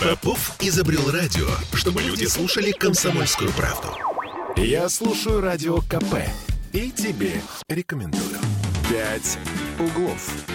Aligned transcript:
Попов 0.00 0.56
изобрел 0.60 1.10
радио, 1.10 1.46
чтобы 1.74 2.00
люди 2.00 2.24
слушали 2.24 2.70
комсомольскую 2.70 3.50
правду. 3.52 3.88
Я 4.56 4.88
слушаю 4.88 5.42
радио 5.42 5.82
КП 5.82 6.14
и 6.72 6.90
тебе 6.90 7.42
рекомендую. 7.68 8.38
«Пять 8.88 9.38
углов». 9.78 10.46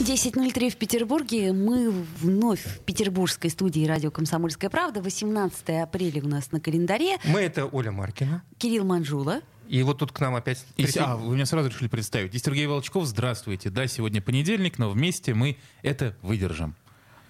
10.03 0.00 0.70
в 0.70 0.76
Петербурге. 0.78 1.52
Мы 1.52 1.92
вновь 2.18 2.64
в 2.64 2.80
петербургской 2.80 3.50
студии 3.50 3.86
радио 3.86 4.10
«Комсомольская 4.10 4.68
правда». 4.68 5.00
18 5.00 5.68
апреля 5.84 6.24
у 6.24 6.28
нас 6.28 6.50
на 6.50 6.58
календаре. 6.58 7.18
Мы 7.24 7.38
это 7.38 7.66
Оля 7.66 7.92
Маркина. 7.92 8.42
Кирилл 8.58 8.84
Манжула. 8.84 9.42
И 9.68 9.80
вот 9.84 9.98
тут 9.98 10.10
к 10.10 10.18
нам 10.18 10.34
опять... 10.34 10.66
И, 10.76 10.86
а, 10.98 11.16
вы 11.16 11.36
меня 11.36 11.46
сразу 11.46 11.68
решили 11.68 11.86
представить. 11.86 12.34
И 12.34 12.38
Сергей 12.38 12.66
Волчков, 12.66 13.06
здравствуйте. 13.06 13.70
Да, 13.70 13.86
сегодня 13.86 14.20
понедельник, 14.20 14.78
но 14.78 14.90
вместе 14.90 15.34
мы 15.34 15.56
это 15.82 16.16
выдержим. 16.20 16.74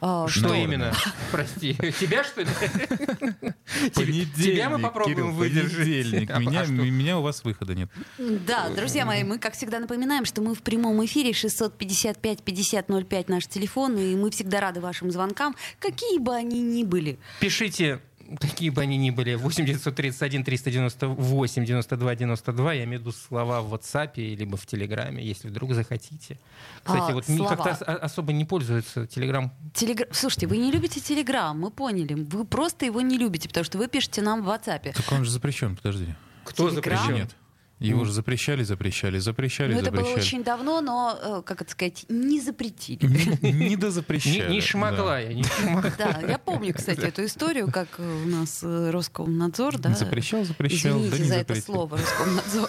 А, 0.05 0.27
Что 0.27 0.53
именно? 0.53 0.93
Прости. 1.31 1.75
Тебя, 2.01 2.25
что 2.25 2.41
ли? 2.41 2.49
Понедельник, 3.95 4.35
Тебя 4.35 4.69
мы 4.69 4.81
попробуем 4.81 5.17
Кирилл, 5.17 5.31
выдержать. 5.31 6.29
А- 6.29 6.41
Меня, 6.41 6.63
а 6.63 6.67
меня 6.67 7.19
у 7.19 7.23
вас 7.23 7.45
выхода 7.45 7.77
нет. 7.77 7.89
Да, 8.19 8.69
друзья 8.71 9.07
мои, 9.07 9.23
мы, 9.23 9.39
как 9.39 9.55
всегда, 9.55 9.79
напоминаем, 9.79 10.25
что 10.25 10.43
мы 10.43 10.57
в 10.57 10.63
прямом 10.63 11.05
эфире 11.05 11.31
655-5005 11.31 13.25
наш 13.29 13.47
телефон, 13.47 13.97
и 13.97 14.17
мы 14.17 14.33
всегда 14.33 14.61
рады 14.61 14.81
вашим 14.81 15.13
звонкам, 15.13 15.55
какие 15.79 16.19
бы 16.19 16.35
они 16.35 16.61
ни 16.61 16.83
были. 16.83 17.21
Пишите, 17.39 18.01
какие 18.41 18.71
бы 18.71 18.83
они 18.83 18.97
ни 18.97 19.11
были, 19.11 19.35
8 19.35 19.65
931 19.65 20.45
398 20.45 21.65
92 21.65 22.15
92, 22.15 22.73
я 22.75 22.85
имею 22.85 22.99
в 22.99 23.03
виду 23.03 23.13
слова 23.13 23.61
в 23.61 23.75
WhatsApp 23.75 24.13
либо 24.17 24.57
в 24.57 24.67
Телеграме, 24.67 25.25
если 25.25 25.49
вдруг 25.49 25.73
захотите. 25.75 26.39
Кстати, 26.83 27.11
А, 27.11 27.15
вот 27.15 27.27
слова. 27.27 27.57
как-то 27.57 27.85
а- 27.85 27.97
особо 27.97 28.33
не 28.33 28.45
пользуется 28.45 29.07
Телеграм. 29.07 29.53
Телегра- 29.75 30.09
Слушайте, 30.13 30.47
вы 30.47 30.57
не 30.59 30.71
любите 30.71 31.01
Телеграм, 31.01 31.59
мы 31.59 31.71
поняли. 31.71 32.15
Вы 32.15 32.45
просто 32.45 32.85
его 32.87 33.01
не 33.01 33.19
любите, 33.19 33.49
потому 33.49 33.65
что 33.65 33.79
вы 33.79 33.89
пишете 33.89 34.23
нам 34.23 34.43
в 34.43 34.49
WhatsApp. 34.49 34.93
Так 34.93 35.13
он 35.13 35.25
же 35.25 35.31
запрещен, 35.31 35.77
подожди. 35.77 36.15
Кто 36.45 36.69
Телеграм? 36.71 36.99
запрещен? 36.99 37.23
Нет. 37.23 37.37
Его 37.89 38.05
же 38.05 38.13
запрещали, 38.13 38.63
запрещали, 38.63 39.19
запрещали, 39.19 39.75
Ну, 39.75 39.81
это 39.81 39.91
было 39.91 40.01
запрещали. 40.01 40.21
очень 40.21 40.45
давно, 40.45 40.81
но, 40.81 41.19
э, 41.23 41.43
как 41.45 41.63
это 41.63 41.71
сказать, 41.71 42.05
не 42.09 42.41
запретили. 42.41 43.05
Не 43.43 43.53
Не, 43.71 43.77
дозапрещали. 43.77 44.33
не 44.35 44.39
я, 44.39 44.49
не 44.49 44.61
шмагла. 44.61 45.21
Да, 45.99 46.21
я 46.29 46.39
помню, 46.39 46.75
кстати, 46.75 47.01
эту 47.01 47.25
историю, 47.25 47.71
как 47.73 47.89
у 47.99 48.29
нас 48.29 48.61
э, 48.63 48.91
Роскомнадзор, 48.91 49.79
да. 49.79 49.95
Запрещал, 49.95 50.45
запрещал, 50.45 50.99
Извините 50.99 51.17
да 51.17 51.23
не 51.23 51.29
за 51.29 51.35
это 51.37 51.55
слово, 51.61 51.99
Роскомнадзор. 51.99 52.69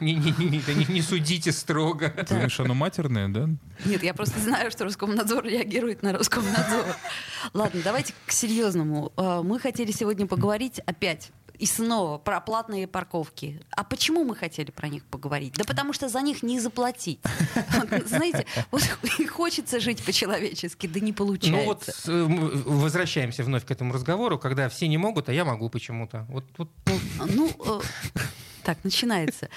Не, 0.00 0.14
не, 0.14 0.32
не, 0.38 0.60
да 0.66 0.72
не- 0.74 0.86
не 0.92 1.02
судите 1.02 1.52
строго. 1.52 2.08
Ты 2.08 2.26
думаешь, 2.34 2.58
оно 2.58 2.74
матерное, 2.74 3.28
да? 3.28 3.48
Нет, 3.84 4.02
я 4.02 4.12
просто 4.12 4.40
знаю, 4.40 4.72
что 4.72 4.84
Роскомнадзор 4.84 5.44
реагирует 5.44 6.02
на 6.02 6.12
Роскомнадзор. 6.12 6.84
Ладно, 7.54 7.80
давайте 7.84 8.12
к 8.26 8.32
серьезному. 8.32 9.12
Э, 9.16 9.42
Мы 9.44 9.60
хотели 9.60 9.92
сегодня 9.92 10.26
поговорить 10.26 10.80
опять 10.86 11.30
и 11.58 11.66
снова 11.66 12.18
про 12.18 12.40
платные 12.40 12.86
парковки. 12.86 13.60
А 13.70 13.84
почему 13.84 14.24
мы 14.24 14.34
хотели 14.34 14.70
про 14.70 14.88
них 14.88 15.04
поговорить? 15.04 15.54
Да 15.54 15.64
потому 15.64 15.92
что 15.92 16.08
за 16.08 16.20
них 16.20 16.42
не 16.42 16.60
заплатить. 16.60 17.20
Знаете, 18.06 18.46
вот 18.70 18.82
хочется 19.30 19.80
жить 19.80 20.02
по-человечески, 20.04 20.86
да 20.86 21.00
не 21.00 21.12
получается. 21.12 22.10
Ну 22.10 22.50
вот 22.50 22.64
возвращаемся 22.66 23.44
вновь 23.44 23.64
к 23.64 23.70
этому 23.70 23.92
разговору, 23.92 24.38
когда 24.38 24.68
все 24.68 24.88
не 24.88 24.98
могут, 24.98 25.28
а 25.28 25.32
я 25.32 25.44
могу 25.44 25.68
почему-то. 25.68 26.26
Вот, 26.28 26.44
вот, 26.58 26.68
ну, 26.86 27.26
Ну, 27.26 27.80
э, 27.80 28.20
так, 28.62 28.78
начинается. 28.84 29.48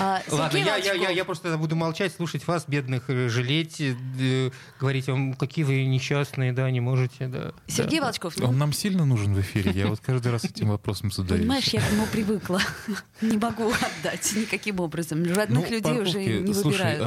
А, 0.00 0.22
ладно, 0.30 0.56
я, 0.56 0.76
я, 0.76 0.94
я, 0.94 1.10
я 1.10 1.24
просто 1.24 1.56
буду 1.58 1.76
молчать, 1.76 2.14
слушать 2.14 2.46
вас, 2.46 2.64
бедных, 2.66 3.04
э, 3.08 3.28
жалеть, 3.28 3.80
э, 3.80 4.50
говорить 4.80 5.06
вам, 5.08 5.34
какие 5.34 5.64
вы 5.64 5.84
несчастные, 5.84 6.52
да, 6.52 6.70
не 6.70 6.80
можете, 6.80 7.26
да. 7.26 7.52
Сергей 7.66 8.00
да. 8.00 8.06
Волчков, 8.06 8.36
ну, 8.36 8.48
Он 8.48 8.58
нам 8.58 8.72
сильно 8.72 9.04
нужен 9.04 9.34
в 9.34 9.40
эфире. 9.40 9.72
Я 9.72 9.86
вот 9.88 10.00
каждый 10.00 10.32
раз 10.32 10.44
этим 10.44 10.68
вопросом 10.68 11.10
задаюсь. 11.12 11.40
Понимаешь, 11.42 11.68
я 11.68 11.80
к 11.80 11.92
нему 11.92 12.06
привыкла. 12.06 12.60
Не 13.20 13.38
могу 13.38 13.70
отдать 13.70 14.32
никаким 14.34 14.80
образом. 14.80 15.24
Родных 15.24 15.70
Ну, 15.70 15.76
людей 15.76 16.00
уже 16.00 16.24
не 16.24 16.52
слушай, 16.52 16.72
выбирают. 16.72 17.02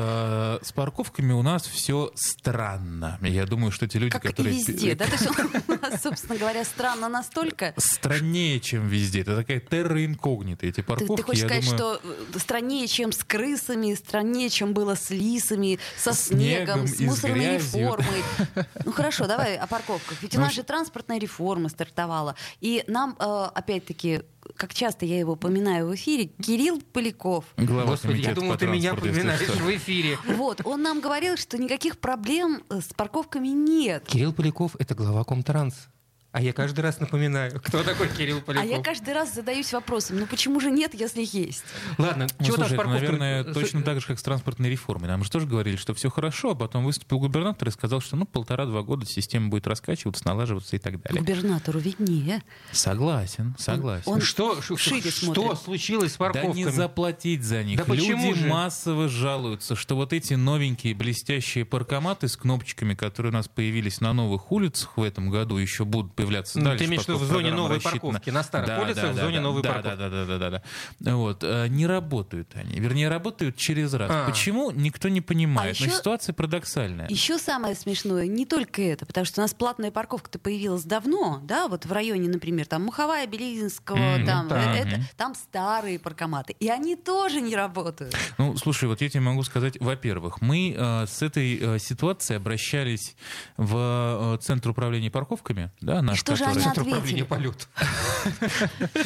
Э, 0.62 0.66
с 0.66 0.72
парковками 0.72 1.34
у 1.34 1.42
нас 1.42 1.66
все 1.66 2.12
странно. 2.16 3.18
Я 3.22 3.46
думаю, 3.46 3.72
что 3.72 3.88
те 3.88 4.00
люди, 4.00 4.12
Как 4.12 4.26
и 4.26 4.28
которые... 4.30 4.56
везде, 4.58 4.96
да? 4.96 5.06
То 5.06 5.12
есть 5.12 5.28
у 5.70 5.72
нас, 5.74 6.02
собственно 6.02 6.38
говоря, 6.38 6.64
странно 6.64 7.10
настолько. 7.10 7.74
Страннее, 7.78 8.60
чем 8.60 8.88
везде. 8.88 9.22
Это 9.22 9.36
такая 9.36 9.60
терра 9.60 10.04
инкогнита. 10.06 10.66
Эти 10.66 10.78
Ты, 10.78 10.84
парковки, 10.84 11.16
ты 11.18 11.24
хочешь 11.24 11.42
я 11.44 11.48
сказать, 11.50 11.78
думаю, 11.78 12.00
что 12.00 12.10
э, 12.36 12.40
страннее, 12.40 12.88
чем 12.88 13.12
с 13.12 13.24
крысами, 13.24 13.94
страннее, 13.96 14.50
чем 14.50 14.74
было 14.74 14.96
с 14.96 15.10
лисами, 15.10 15.80
со 15.98 16.14
снегом, 16.14 16.88
снегом 16.88 16.88
с 16.88 17.00
и 17.00 17.06
мусорной 17.06 17.40
грязью. 17.40 17.82
реформой. 17.82 18.24
Ну 18.86 18.92
хорошо, 18.92 19.28
давай 19.28 19.58
о 19.58 19.68
парковках. 19.68 20.22
Ведь 20.22 20.34
у 20.34 20.38
Ну, 20.38 20.42
нас 20.42 20.50
вообще- 20.50 20.62
же 20.62 20.66
транспортная 20.68 21.20
реформа 21.20 21.70
стартовала. 21.70 22.36
И 22.62 22.84
нам, 22.88 23.16
э, 23.20 23.48
опять-таки, 23.54 24.22
как 24.56 24.74
часто 24.74 25.06
я 25.06 25.20
его 25.20 25.34
упоминаю 25.34 25.88
в 25.88 25.96
эфире, 25.96 26.26
Кирилл 26.26 26.82
Поляков, 26.94 27.46
глава 27.58 27.92
Господи, 27.92 28.22
я 28.22 28.34
думал, 28.34 28.54
по 28.54 28.58
ты 28.58 28.68
меня 28.68 28.94
упоминаешь 28.94 29.48
в 29.48 29.70
эфире. 29.76 30.18
вот, 30.36 30.62
он 30.66 30.82
нам 30.82 31.02
говорил, 31.02 31.38
что 31.38 31.58
никаких 31.58 31.98
проблем 32.00 32.64
э, 32.70 32.82
с 32.82 32.94
парковками 32.94 33.50
нет. 33.50 34.06
Кирилл 34.08 34.34
Поляков— 34.34 34.76
это 34.80 34.96
глава 34.96 35.24
Комтранс. 35.24 35.90
А 36.34 36.42
я 36.42 36.54
каждый 36.54 36.82
раз 36.82 37.00
напоминаю, 37.00 37.60
кто 37.64 37.84
такой 37.84 38.10
Кирилл 38.10 38.40
А 38.40 38.42
Поляков. 38.42 38.70
я 38.70 38.82
каждый 38.84 39.14
раз 39.14 39.34
задаюсь 39.34 39.72
вопросом, 39.74 40.20
ну 40.20 40.28
почему 40.28 40.60
же 40.60 40.70
нет, 40.70 40.94
если 40.94 41.22
есть? 41.24 41.64
Ладно, 41.98 42.28
Ну, 42.40 42.46
чего 42.46 42.58
слушай, 42.58 42.74
это, 42.74 42.84
парковками? 42.84 43.18
наверное, 43.18 43.44
точно 43.54 43.82
так 43.82 44.02
же, 44.02 44.08
как 44.08 44.20
с 44.20 44.24
транспортной 44.24 44.70
реформой. 44.70 45.08
Нам 45.08 45.24
же 45.24 45.32
тоже 45.32 45.48
говорили, 45.48 45.78
что 45.78 45.94
все 45.94 46.10
хорошо, 46.12 46.52
а 46.52 46.56
потом 46.56 46.86
выступил 46.86 47.20
губернатор 47.20 47.68
и 47.70 47.72
сказал, 47.72 48.02
что 48.02 48.16
ну 48.18 48.26
полтора-два 48.26 48.82
года 48.84 49.06
система 49.06 49.48
будет 49.50 49.66
раскачиваться, 49.68 50.28
налаживаться 50.28 50.76
и 50.76 50.80
так 50.80 51.02
далее. 51.02 51.22
Губернатору 51.22 51.80
виднее. 51.80 52.44
Согласен, 52.72 53.56
согласен. 53.58 54.12
Он 54.12 54.22
Что, 54.22 54.62
шире 54.62 55.10
что 55.10 55.34
смотрит. 55.34 55.60
случилось 55.60 56.14
с 56.14 56.18
Да 56.18 56.26
парковками? 56.26 56.54
не 56.56 56.66
заплатить 56.72 57.44
за 57.44 57.64
них. 57.64 57.78
Да 57.80 57.86
почему 57.86 58.28
Люди 58.30 58.42
же? 58.42 58.48
массово 58.48 59.10
жалуются, 59.10 59.76
что 59.76 59.96
вот 59.96 60.14
эти 60.14 60.36
новенькие 60.36 60.94
блестящие 60.94 61.66
паркоматы 61.66 62.28
с 62.28 62.38
кнопочками, 62.38 62.94
которые 62.94 63.32
у 63.32 63.34
нас 63.34 63.48
появились 63.48 64.02
на 64.02 64.14
новых 64.14 64.52
улицах 64.52 64.98
в 64.98 65.02
этом 65.04 65.30
году, 65.30 65.58
еще 65.58 65.86
будут 65.86 66.14
появляться 66.28 66.60
Ну, 66.60 66.66
дальше. 66.66 66.80
ты 66.84 66.86
имеешь 66.90 67.04
в 67.04 67.08
виду 67.08 67.18
в 67.20 67.24
зоне 67.26 67.52
новой 67.52 67.76
рассчитана. 67.76 68.00
парковки, 68.02 68.30
на 68.30 68.44
старых 68.44 68.68
Да, 68.68 68.82
улицах 68.82 69.04
да, 69.04 69.12
в 69.12 69.16
да, 69.16 69.22
зоне 69.24 69.38
да, 69.38 69.42
новой 69.44 69.62
да, 69.64 69.74
парковки. 69.74 69.98
Да, 69.98 70.10
да, 70.10 70.26
да, 70.26 70.38
да, 70.38 70.62
да. 71.00 71.16
Вот. 71.16 71.44
э, 71.44 71.68
Не 71.70 71.88
работают 71.88 72.50
они. 72.56 72.80
Вернее, 72.80 73.10
работают 73.10 73.56
через 73.58 73.94
раз. 73.94 74.10
А. 74.14 74.26
Почему? 74.30 74.72
Никто 74.72 75.10
не 75.10 75.22
понимает. 75.22 75.76
А 75.80 75.84
Но 75.84 75.88
еще- 75.88 75.98
ситуация 75.98 76.34
парадоксальная. 76.34 77.08
Еще 77.10 77.38
самое 77.38 77.76
смешное, 77.76 78.28
не 78.28 78.46
только 78.46 78.82
это, 78.82 79.06
потому 79.06 79.26
что 79.26 79.42
у 79.42 79.44
нас 79.44 79.54
платная 79.54 79.92
парковка-то 79.92 80.40
появилась 80.40 80.84
давно, 80.84 81.40
да, 81.44 81.68
вот 81.68 81.86
в 81.86 81.92
районе, 81.92 82.30
например, 82.30 82.66
там 82.66 82.84
Муховая, 82.86 83.28
Белизинского, 83.28 83.98
Мгм, 83.98 84.26
там, 84.26 84.48
так. 84.50 84.76
э, 84.76 84.80
это, 84.80 85.02
там 85.16 85.36
старые 85.36 86.00
паркоматы, 86.00 86.56
и 86.60 86.68
они 86.70 86.96
тоже 86.96 87.42
не 87.42 87.56
работают. 87.56 88.16
Ну, 88.38 88.56
слушай, 88.58 88.86
вот 88.88 89.02
я 89.02 89.10
тебе 89.10 89.22
могу 89.22 89.44
сказать, 89.44 89.78
во-первых, 89.80 90.42
мы 90.42 90.76
э, 90.78 91.06
с 91.08 91.22
этой 91.22 91.58
э, 91.58 91.80
ситуацией 91.80 92.38
обращались 92.38 93.16
в 93.58 94.36
э, 94.36 94.38
Центр 94.42 94.70
управления 94.70 95.10
парковками, 95.12 95.72
да, 95.82 96.02
наш, 96.08 96.20
что 96.20 96.36
же 96.36 96.44
который- 96.44 96.64
они 96.64 96.74
Центр 96.74 96.82
ответили? 96.82 97.22
управления 97.22 97.26
полет. 97.26 97.68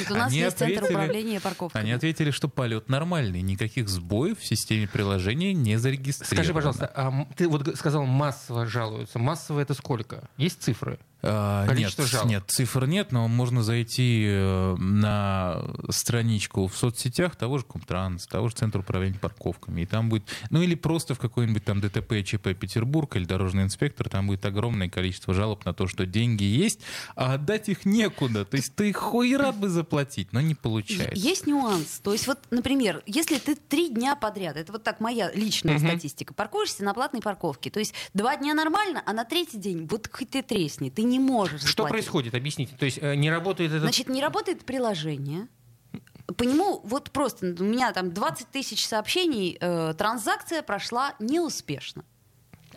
У 0.09 0.13
нас 0.15 0.31
есть 0.31 0.57
центр 0.57 0.83
управления 0.85 1.39
парковками. 1.39 1.83
Они 1.83 1.91
ответили, 1.91 2.31
что 2.31 2.47
полет 2.47 2.89
нормальный, 2.89 3.41
никаких 3.41 3.89
сбоев 3.89 4.39
в 4.39 4.45
системе 4.45 4.87
приложения 4.87 5.53
не 5.53 5.77
зарегистрировано. 5.77 6.35
Скажи, 6.35 6.53
пожалуйста, 6.53 6.85
а 6.95 7.25
ты 7.35 7.47
вот 7.47 7.75
сказал, 7.77 8.05
массово 8.05 8.65
жалуются. 8.65 9.19
Массово 9.19 9.59
это 9.59 9.73
сколько? 9.73 10.29
Есть 10.37 10.61
цифры? 10.63 10.99
А, 11.23 11.61
нет, 11.65 11.69
Количество 11.69 12.05
жалоб. 12.05 12.29
нет, 12.29 12.43
цифр 12.47 12.85
нет, 12.85 13.11
но 13.11 13.27
можно 13.27 13.63
зайти 13.63 14.25
э, 14.27 14.75
на 14.77 15.61
страничку 15.89 16.67
в 16.67 16.75
соцсетях 16.75 17.35
того 17.35 17.57
же 17.59 17.65
Комтранс, 17.65 18.25
того 18.27 18.49
же 18.49 18.55
Центра 18.55 18.79
управления 18.79 19.19
парковками, 19.19 19.81
и 19.81 19.85
там 19.85 20.09
будет, 20.09 20.23
ну 20.49 20.61
или 20.61 20.75
просто 20.75 21.13
в 21.15 21.19
какой-нибудь 21.19 21.63
там 21.63 21.79
ДТП, 21.81 22.23
ЧП 22.25 22.49
Петербург 22.59 23.15
или 23.15 23.25
дорожный 23.25 23.63
инспектор, 23.63 24.09
там 24.09 24.27
будет 24.27 24.45
огромное 24.45 24.89
количество 24.89 25.33
жалоб 25.33 25.63
на 25.65 25.73
то, 25.73 25.87
что 25.87 26.05
деньги 26.05 26.43
есть, 26.43 26.79
а 27.15 27.35
отдать 27.35 27.69
их 27.69 27.85
некуда. 27.85 28.45
То 28.45 28.57
есть 28.57 28.75
ты 28.75 28.91
хуй 28.93 29.35
рад 29.35 29.55
бы 29.57 29.69
заплатить, 29.69 30.33
но 30.33 30.41
не 30.41 30.55
получается. 30.55 31.13
Есть 31.15 31.45
нюанс. 31.47 31.99
То 32.03 32.13
есть 32.13 32.27
вот, 32.27 32.39
например, 32.49 33.03
если 33.05 33.37
ты 33.37 33.55
три 33.55 33.89
дня 33.89 34.15
подряд, 34.15 34.57
это 34.57 34.71
вот 34.71 34.83
так 34.83 34.99
моя 34.99 35.31
личная 35.33 35.75
Мгм. 35.75 35.87
статистика, 35.87 36.33
паркуешься 36.33 36.83
на 36.83 36.93
платной 36.93 37.21
парковке, 37.21 37.69
то 37.69 37.79
есть 37.79 37.93
два 38.13 38.35
дня 38.37 38.53
нормально, 38.53 39.03
а 39.05 39.13
на 39.13 39.23
третий 39.25 39.57
день 39.57 39.87
вот 39.89 40.09
хоть 40.11 40.29
ты 40.31 40.41
тресни, 40.41 40.89
ты 40.89 41.03
не 41.11 41.19
можешь 41.19 41.61
Что 41.61 41.69
заплатить. 41.83 41.91
происходит? 41.91 42.35
Объясните. 42.35 42.75
То 42.77 42.85
есть 42.85 42.99
э, 43.01 43.15
не 43.15 43.29
работает 43.29 43.71
этот... 43.71 43.81
Значит, 43.83 44.07
не 44.09 44.21
работает 44.21 44.65
приложение. 44.65 45.47
По 46.37 46.43
нему 46.43 46.81
вот 46.85 47.11
просто 47.11 47.47
у 47.59 47.63
меня 47.63 47.91
там 47.91 48.11
20 48.13 48.47
тысяч 48.47 48.87
сообщений, 48.87 49.57
э, 49.59 49.93
транзакция 49.97 50.61
прошла 50.61 51.13
неуспешно. 51.19 52.03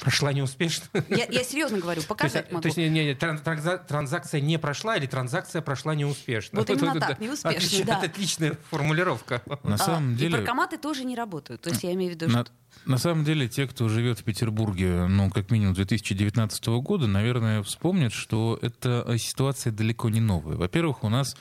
Прошла 0.00 0.32
неуспешно. 0.32 0.86
Я, 1.08 1.26
я 1.26 1.44
серьезно 1.44 1.78
говорю, 1.78 2.00
То 2.00 2.00
есть, 2.00 2.08
показать 2.08 2.50
могу. 2.50 2.62
то 2.62 2.66
есть 2.66 2.76
не, 2.78 2.88
не, 2.88 3.12
тран- 3.14 3.40
транза- 3.40 3.78
транзакция 3.86 4.40
не 4.40 4.58
прошла 4.58 4.96
или 4.96 5.06
транзакция 5.06 5.62
прошла 5.62 5.94
неуспешно? 5.94 6.58
Вот 6.58 6.68
именно 6.68 6.98
так, 6.98 7.20
неуспешно, 7.20 7.84
да. 7.86 7.98
Это 7.98 8.06
отличная 8.10 8.58
формулировка. 8.70 9.40
На 9.62 9.74
А, 9.76 9.78
самом 9.78 10.14
И 10.14 10.16
деле... 10.16 10.38
паркоматы 10.38 10.78
тоже 10.78 11.04
не 11.04 11.14
работают. 11.14 11.60
То 11.62 11.70
есть 11.70 11.84
я 11.84 11.92
имею 11.92 12.10
в 12.10 12.14
виду, 12.16 12.26
На- 12.28 12.44
что 12.44 12.52
На 12.86 12.98
самом 12.98 13.24
деле, 13.24 13.48
те, 13.48 13.66
кто 13.66 13.88
живет 13.88 14.18
в 14.18 14.24
Петербурге, 14.24 15.06
ну, 15.06 15.30
как 15.30 15.50
минимум 15.50 15.72
2019 15.72 16.66
года, 16.66 17.06
наверное, 17.06 17.62
вспомнят, 17.62 18.12
что 18.12 18.58
эта 18.60 19.16
ситуация 19.18 19.72
далеко 19.72 20.10
не 20.10 20.20
новая. 20.20 20.56
Во-первых, 20.56 21.02
у 21.02 21.08
нас 21.08 21.34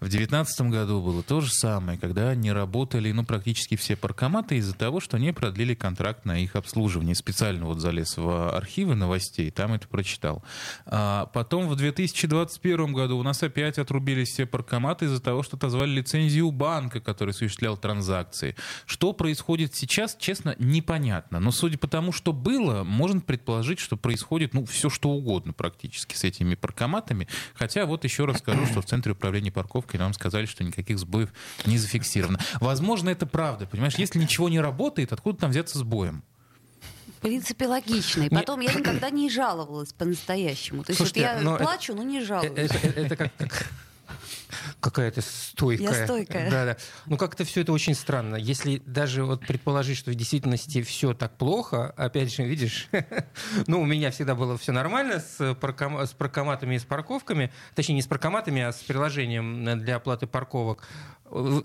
в 0.00 0.08
2019 0.08 0.60
году 0.70 1.00
было 1.00 1.22
то 1.22 1.40
же 1.40 1.50
самое, 1.50 1.98
когда 1.98 2.34
не 2.34 2.52
работали, 2.52 3.12
ну, 3.12 3.24
практически 3.24 3.76
все 3.76 3.96
паркоматы 3.96 4.56
из-за 4.56 4.74
того, 4.74 5.00
что 5.00 5.16
не 5.18 5.32
продлили 5.32 5.74
контракт 5.74 6.26
на 6.26 6.38
их 6.38 6.54
обслуживание. 6.54 7.14
Специально 7.14 7.64
вот 7.64 7.80
залез 7.80 8.18
в 8.18 8.54
архивы 8.54 8.94
новостей, 8.94 9.50
там 9.50 9.72
это 9.72 9.88
прочитал. 9.88 10.44
А 10.84 11.26
потом 11.32 11.68
в 11.68 11.76
2021 11.76 12.92
году 12.92 13.16
у 13.16 13.22
нас 13.22 13.42
опять 13.42 13.78
отрубились 13.78 14.28
все 14.28 14.44
паркоматы 14.44 15.06
из-за 15.06 15.20
того, 15.20 15.42
что 15.42 15.56
отозвали 15.56 15.90
лицензию 15.90 16.50
банка, 16.50 17.00
который 17.00 17.30
осуществлял 17.30 17.78
транзакции. 17.78 18.54
Что 18.84 19.14
происходит 19.14 19.74
сейчас, 19.74 20.14
честно, 20.18 20.56
непонятно. 20.90 21.40
Но 21.40 21.50
судя 21.52 21.78
по 21.78 21.88
тому, 21.88 22.12
что 22.12 22.32
было, 22.32 22.84
можно 22.84 23.20
предположить, 23.20 23.78
что 23.78 23.96
происходит 23.96 24.54
ну, 24.54 24.64
все 24.64 24.90
что 24.90 25.10
угодно 25.10 25.52
практически 25.52 26.14
с 26.16 26.24
этими 26.24 26.54
паркоматами. 26.54 27.28
Хотя 27.54 27.86
вот 27.86 28.04
еще 28.04 28.24
раз 28.24 28.38
скажу, 28.38 28.66
что 28.66 28.82
в 28.82 28.86
Центре 28.86 29.12
управления 29.12 29.52
парковкой 29.52 30.00
нам 30.00 30.12
сказали, 30.12 30.46
что 30.46 30.64
никаких 30.64 30.98
сбоев 30.98 31.30
не 31.66 31.78
зафиксировано. 31.78 32.38
Возможно, 32.60 33.10
это 33.10 33.26
правда. 33.26 33.66
Понимаешь, 33.66 33.94
если 33.96 34.18
ничего 34.18 34.48
не 34.48 34.60
работает, 34.60 35.12
откуда 35.12 35.38
там 35.38 35.50
взяться 35.50 35.78
сбоем? 35.78 36.22
В 37.18 37.22
принципе, 37.22 37.66
логично. 37.66 38.22
И 38.22 38.28
потом 38.30 38.60
я 38.60 38.72
никогда 38.72 39.10
не 39.10 39.28
жаловалась 39.30 39.92
по-настоящему. 39.92 40.84
То 40.84 40.90
есть 40.92 40.98
Слушайте, 40.98 41.20
вот 41.20 41.36
я 41.38 41.40
но 41.42 41.54
это- 41.56 41.64
плачу, 41.64 41.94
но 41.94 42.02
не 42.02 42.22
жалуюсь. 42.24 42.52
Это, 42.56 42.78
это- 42.78 43.00
это 43.00 43.16
как, 43.16 43.36
как 43.36 43.70
какая-то 44.80 45.20
стойкая. 45.22 45.98
Я 45.98 46.04
стойкая. 46.04 46.50
Да, 46.50 46.64
да. 46.64 46.76
Ну 47.06 47.16
как-то 47.16 47.44
все 47.44 47.62
это 47.62 47.72
очень 47.72 47.94
странно. 47.94 48.36
Если 48.36 48.82
даже 48.86 49.24
вот 49.24 49.46
предположить, 49.46 49.98
что 49.98 50.10
в 50.10 50.14
действительности 50.14 50.82
все 50.82 51.14
так 51.14 51.36
плохо, 51.36 51.92
опять 51.96 52.34
же, 52.34 52.44
видишь, 52.44 52.88
ну 53.66 53.80
у 53.80 53.84
меня 53.86 54.10
всегда 54.10 54.34
было 54.34 54.56
все 54.58 54.72
нормально 54.72 55.20
с, 55.20 55.54
парком- 55.54 56.06
с 56.06 56.12
паркоматами 56.12 56.74
и 56.74 56.78
с 56.78 56.84
парковками, 56.84 57.52
точнее 57.74 57.96
не 57.96 58.02
с 58.02 58.06
паркоматами, 58.06 58.62
а 58.62 58.72
с 58.72 58.76
приложением 58.76 59.78
для 59.80 59.96
оплаты 59.96 60.26
парковок. 60.26 60.86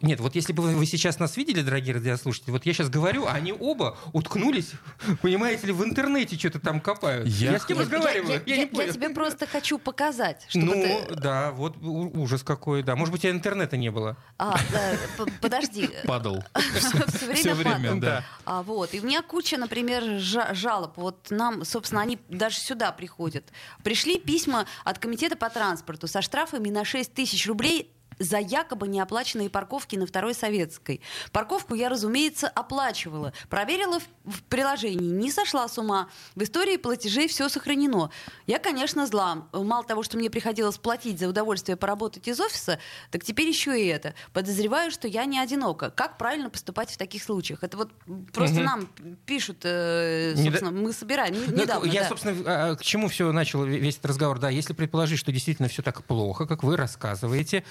Нет, 0.01 0.19
вот 0.19 0.35
если 0.35 0.53
бы 0.53 0.63
вы 0.63 0.85
сейчас 0.85 1.17
нас 1.19 1.37
видели, 1.37 1.61
дорогие 1.61 1.95
радиослушатели, 1.95 2.51
вот 2.51 2.65
я 2.65 2.73
сейчас 2.73 2.89
говорю, 2.89 3.25
а 3.25 3.31
они 3.31 3.51
оба 3.51 3.97
уткнулись, 4.13 4.71
понимаете 5.21 5.67
ли, 5.67 5.73
в 5.73 5.83
интернете 5.83 6.37
что-то 6.37 6.59
там 6.59 6.79
копают. 6.79 7.27
Я- 7.27 7.53
Я, 7.53 7.59
с 7.59 7.65
кем 7.65 7.77
Я- 7.77 7.83
разговариваю? 7.83 8.41
я- 8.45 8.55
я- 8.55 8.55
не 8.57 8.61
я 8.63 8.67
понял. 8.67 8.93
тебе 8.93 9.09
просто 9.09 9.47
хочу 9.47 9.79
показать, 9.79 10.45
чтобы 10.49 10.65
Ну, 10.67 10.73
ты... 10.73 11.15
да, 11.15 11.51
вот 11.51 11.77
ужас 11.81 12.43
какой, 12.43 12.83
да. 12.83 12.95
Может 12.95 13.11
быть, 13.11 13.21
у 13.21 13.23
тебя 13.23 13.31
интернета 13.31 13.77
не 13.77 13.89
было. 13.89 14.17
А, 14.37 14.57
да, 14.71 15.25
подожди. 15.41 15.89
Падал. 16.05 16.43
Все 16.77 17.25
время 17.25 17.35
Все 17.35 17.53
время, 17.53 17.77
падал. 17.89 17.99
да. 17.99 18.23
А, 18.45 18.61
вот. 18.63 18.93
И 18.93 18.99
у 18.99 19.03
меня 19.03 19.21
куча, 19.21 19.57
например, 19.57 20.03
жа- 20.19 20.53
жалоб. 20.53 20.93
Вот 20.97 21.27
нам, 21.31 21.65
собственно, 21.65 22.01
они 22.01 22.19
даже 22.29 22.57
сюда 22.59 22.91
приходят. 22.91 23.45
Пришли 23.83 24.19
письма 24.19 24.65
от 24.83 24.99
комитета 24.99 25.35
по 25.35 25.49
транспорту 25.49 26.07
со 26.07 26.21
штрафами 26.21 26.69
на 26.69 26.85
6 26.85 27.13
тысяч 27.13 27.47
рублей 27.47 27.91
за 28.19 28.37
якобы 28.39 28.87
неоплаченные 28.87 29.49
парковки 29.49 29.95
на 29.95 30.05
Второй 30.05 30.33
Советской. 30.33 31.01
Парковку 31.31 31.75
я, 31.75 31.89
разумеется, 31.89 32.47
оплачивала. 32.47 33.33
Проверила 33.49 33.99
в, 33.99 34.03
в 34.25 34.43
приложении, 34.43 35.09
не 35.09 35.31
сошла 35.31 35.67
с 35.67 35.77
ума. 35.77 36.09
В 36.35 36.43
истории 36.43 36.77
платежей 36.77 37.27
все 37.27 37.49
сохранено. 37.49 38.09
Я, 38.47 38.59
конечно, 38.59 39.05
зла. 39.07 39.47
Мало 39.53 39.83
того, 39.83 40.03
что 40.03 40.17
мне 40.17 40.29
приходилось 40.29 40.77
платить 40.77 41.19
за 41.19 41.27
удовольствие 41.27 41.75
поработать 41.75 42.27
из 42.27 42.39
офиса, 42.39 42.79
так 43.11 43.23
теперь 43.23 43.47
еще 43.47 43.79
и 43.81 43.85
это. 43.87 44.13
Подозреваю, 44.33 44.91
что 44.91 45.07
я 45.07 45.25
не 45.25 45.39
одинока. 45.39 45.89
Как 45.89 46.17
правильно 46.17 46.49
поступать 46.49 46.91
в 46.91 46.97
таких 46.97 47.23
случаях? 47.23 47.63
Это 47.63 47.77
вот 47.77 47.91
просто 48.33 48.55
Мгм. 48.57 48.65
нам 48.65 48.89
пишут, 49.25 49.57
э, 49.63 50.35
собственно, 50.35 50.71
мы 50.71 50.93
собираем. 50.93 51.33
не- 51.33 51.47
Ну, 51.47 51.61
недавно, 51.61 51.87
я, 51.89 52.01
да. 52.03 52.09
собственно, 52.09 52.43
а, 52.45 52.75
к 52.75 52.81
чему 52.81 53.07
все 53.09 53.31
начал 53.31 53.63
весь 53.65 53.95
этот 53.95 54.05
разговор? 54.07 54.39
Да, 54.39 54.49
если 54.49 54.73
предположить, 54.73 55.19
что 55.19 55.31
действительно 55.31 55.67
все 55.67 55.81
так 55.81 56.03
плохо, 56.03 56.45
как 56.45 56.63
вы 56.63 56.77
рассказываете, 56.77 57.63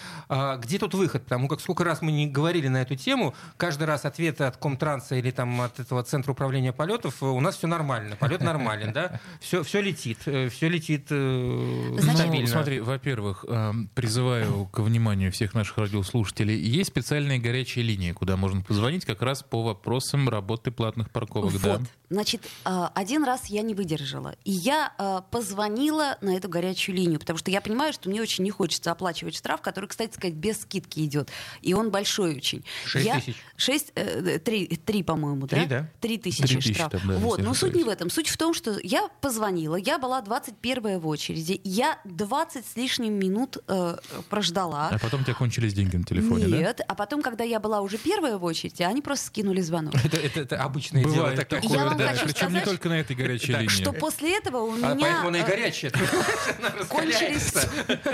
где 0.58 0.78
тут 0.78 0.94
выход? 0.94 1.24
Потому 1.24 1.48
как 1.48 1.60
сколько 1.60 1.84
раз 1.84 2.02
мы 2.02 2.12
не 2.12 2.26
говорили 2.26 2.68
на 2.68 2.82
эту 2.82 2.96
тему, 2.96 3.34
каждый 3.56 3.84
раз 3.84 4.04
ответы 4.04 4.44
от 4.44 4.56
Комтранса 4.56 5.16
или 5.16 5.30
там 5.30 5.60
от 5.60 5.80
этого 5.80 6.02
Центра 6.02 6.32
управления 6.32 6.72
полетов, 6.72 7.22
э, 7.22 7.26
у 7.26 7.40
нас 7.40 7.56
все 7.56 7.66
нормально, 7.66 8.16
полет 8.16 8.40
нормален, 8.40 8.92
да? 8.92 9.20
Все, 9.40 9.62
все 9.62 9.80
летит, 9.80 10.18
все 10.20 10.68
летит 10.68 11.06
э, 11.10 11.88
Значит- 11.98 12.18
стабильно. 12.18 12.46
Ну, 12.46 12.52
смотри, 12.52 12.80
во-первых, 12.80 13.44
эм, 13.48 13.88
призываю 13.94 14.66
к 14.66 14.80
вниманию 14.80 15.30
всех 15.32 15.54
наших 15.54 15.78
радиослушателей. 15.78 16.58
Есть 16.58 16.90
специальные 16.90 17.38
горячие 17.38 17.84
линии, 17.84 18.12
куда 18.12 18.36
можно 18.36 18.62
позвонить 18.62 19.04
как 19.04 19.22
раз 19.22 19.42
по 19.42 19.62
вопросам 19.62 20.28
работы 20.28 20.70
платных 20.70 21.10
парковок. 21.10 21.52
Вот. 21.52 21.62
Да. 21.62 21.80
Значит, 22.10 22.42
а, 22.64 22.92
один 22.94 23.24
раз 23.24 23.46
я 23.46 23.62
не 23.62 23.74
выдержала. 23.74 24.36
И 24.44 24.52
я 24.52 24.92
а, 24.98 25.22
позвонила 25.22 26.16
на 26.20 26.36
эту 26.36 26.48
горячую 26.48 26.96
линию, 26.96 27.18
потому 27.18 27.38
что 27.38 27.50
я 27.50 27.60
понимаю, 27.60 27.92
что 27.92 28.08
мне 28.08 28.22
очень 28.22 28.44
не 28.44 28.50
хочется 28.50 28.92
оплачивать 28.92 29.36
штраф, 29.36 29.60
который, 29.62 29.86
кстати 29.86 30.16
сказать, 30.24 30.34
без 30.36 30.60
скидки 30.62 31.00
идет. 31.04 31.30
И 31.62 31.74
он 31.74 31.90
большой 31.90 32.36
очень. 32.36 32.64
Шесть 32.84 33.06
Я- 33.06 33.20
тысяч. 33.20 33.36
Шесть, 33.56 33.92
э, 33.94 34.38
три, 34.38 34.66
три, 34.84 35.02
по-моему, 35.02 35.46
Три, 35.46 35.66
да? 35.66 35.80
да? 35.80 35.90
Три 36.00 36.18
тысячи 36.18 36.42
Три 36.46 36.56
тысячи 36.56 36.74
штраф. 36.74 36.92
там, 36.92 37.00
да, 37.04 37.14
вот, 37.18 37.38
но 37.40 37.54
суть 37.54 37.72
не 37.74 37.78
не 37.78 37.84
в 37.84 37.88
этом. 37.88 38.08
Суть 38.10 38.28
в 38.28 38.36
том, 38.36 38.54
что 38.54 38.76
я 38.82 39.08
позвонила, 39.20 39.76
я 39.76 39.98
была 39.98 40.20
21 40.22 40.98
в 40.98 41.06
очереди, 41.06 41.60
я 41.64 41.98
20 42.04 42.64
с 42.66 42.76
лишним 42.76 43.14
минут 43.14 43.58
э, 43.68 43.96
прождала. 44.30 44.88
А 44.90 44.98
потом 44.98 45.20
у 45.20 45.24
тебя 45.24 45.34
кончились 45.34 45.74
деньги 45.74 45.96
на 45.96 46.04
телефоне, 46.04 46.48
да? 46.48 46.56
Нет, 46.56 46.80
а 46.88 46.94
потом, 46.94 47.20
когда 47.22 47.44
я 47.44 47.60
была 47.60 47.80
уже 47.80 47.98
первая 47.98 48.38
в 48.38 48.44
очереди, 48.44 48.82
они 48.82 49.02
просто 49.02 49.26
скинули 49.26 49.60
звонок. 49.60 49.94
Это, 50.04 50.16
это- 50.16 50.40
это 50.40 50.62
обычное 50.62 51.02
дело 51.04 51.14
Бывает 51.14 51.36
такое. 51.48 51.60
Я 51.62 51.84
вам 51.84 51.98
да. 51.98 52.08
хочу 52.08 52.24
Причем 52.26 52.46
не 52.52 52.60
сказать, 52.60 52.64
только 52.64 52.88
на 52.88 53.00
этой 53.00 53.16
горячей 53.16 53.52
линии. 53.52 53.68
Что 53.68 53.92
после 53.92 54.36
этого 54.38 54.58
у 54.58 54.72
А 54.72 54.76
меня 54.76 54.96
поэтому 55.00 55.28
она 55.28 55.38
и 55.38 55.42
э, 55.42 55.46
горячая. 55.46 55.92
Кончились 56.88 57.52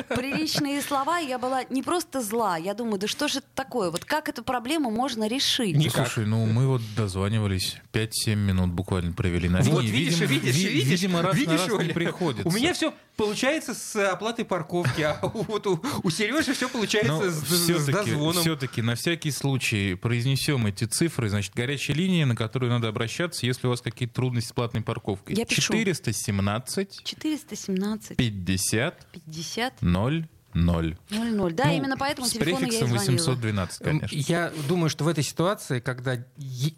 приличные 0.08 0.82
слова, 0.82 1.18
я 1.18 1.38
была 1.38 1.64
не 1.70 1.82
просто 1.82 1.99
зла, 2.20 2.56
я 2.56 2.74
думаю, 2.74 2.98
да 2.98 3.06
что 3.06 3.28
же 3.28 3.38
это 3.38 3.48
такое, 3.54 3.90
вот 3.90 4.04
как 4.04 4.28
эту 4.28 4.42
проблему 4.42 4.90
можно 4.90 5.28
решить? 5.28 5.76
Никак. 5.76 6.06
Слушай, 6.08 6.26
ну 6.26 6.44
мы 6.46 6.66
вот 6.66 6.82
дозванивались, 6.96 7.76
5-7 7.92 8.34
минут 8.36 8.70
буквально 8.70 9.12
провели 9.12 9.48
на 9.48 9.60
Вот 9.62 9.82
линии. 9.82 9.92
видишь, 9.96 10.18
Видимо, 10.20 10.28
видишь, 10.40 10.56
ви- 10.56 10.68
видишь, 10.70 10.88
Видимо, 11.00 11.22
раз 11.22 11.34
видишь, 11.36 11.50
на 11.52 11.56
раз 11.58 11.68
не 11.68 11.74
Оля? 11.74 11.94
приходится. 11.94 12.48
У 12.48 12.52
меня 12.52 12.72
все 12.74 12.94
получается 13.16 13.74
с 13.74 13.96
оплатой 14.12 14.44
парковки, 14.44 15.02
а 15.02 15.18
вот 15.34 15.66
у, 15.66 15.80
у 16.02 16.10
Сережи 16.10 16.54
все 16.54 16.68
получается 16.68 17.12
Но 17.12 17.22
с, 17.30 17.34
с 17.34 17.64
все-таки, 17.64 17.92
дозвоном. 18.10 18.42
все-таки 18.42 18.82
на 18.82 18.94
всякий 18.94 19.30
случай 19.30 19.94
произнесем 19.94 20.66
эти 20.66 20.84
цифры. 20.84 21.28
Значит, 21.28 21.54
горячая 21.54 21.96
линия, 21.96 22.26
на 22.26 22.34
которую 22.36 22.70
надо 22.70 22.88
обращаться, 22.88 23.46
если 23.46 23.66
у 23.66 23.70
вас 23.70 23.80
какие-то 23.80 24.14
трудности 24.14 24.48
с 24.50 24.52
платной 24.52 24.82
парковкой. 24.82 25.36
Я 25.36 25.44
пишу. 25.44 25.72
417 25.72 27.04
417 27.04 28.16
50 28.16 29.06
50 29.12 29.82
0 29.82 30.28
0. 30.54 30.98
00. 31.10 31.52
Да, 31.52 31.64
Ну, 31.66 31.72
именно 31.72 31.96
поэтому 31.96 32.26
с 32.26 32.30
телефону 32.30 32.58
я 32.60 32.66
и 32.66 32.70
префиксом 32.70 32.88
звонила. 32.88 33.10
812, 33.10 33.78
конечно. 33.84 34.16
Я 34.16 34.52
думаю, 34.68 34.90
что 34.90 35.04
в 35.04 35.08
этой 35.08 35.22
ситуации, 35.24 35.80
когда, 35.80 36.16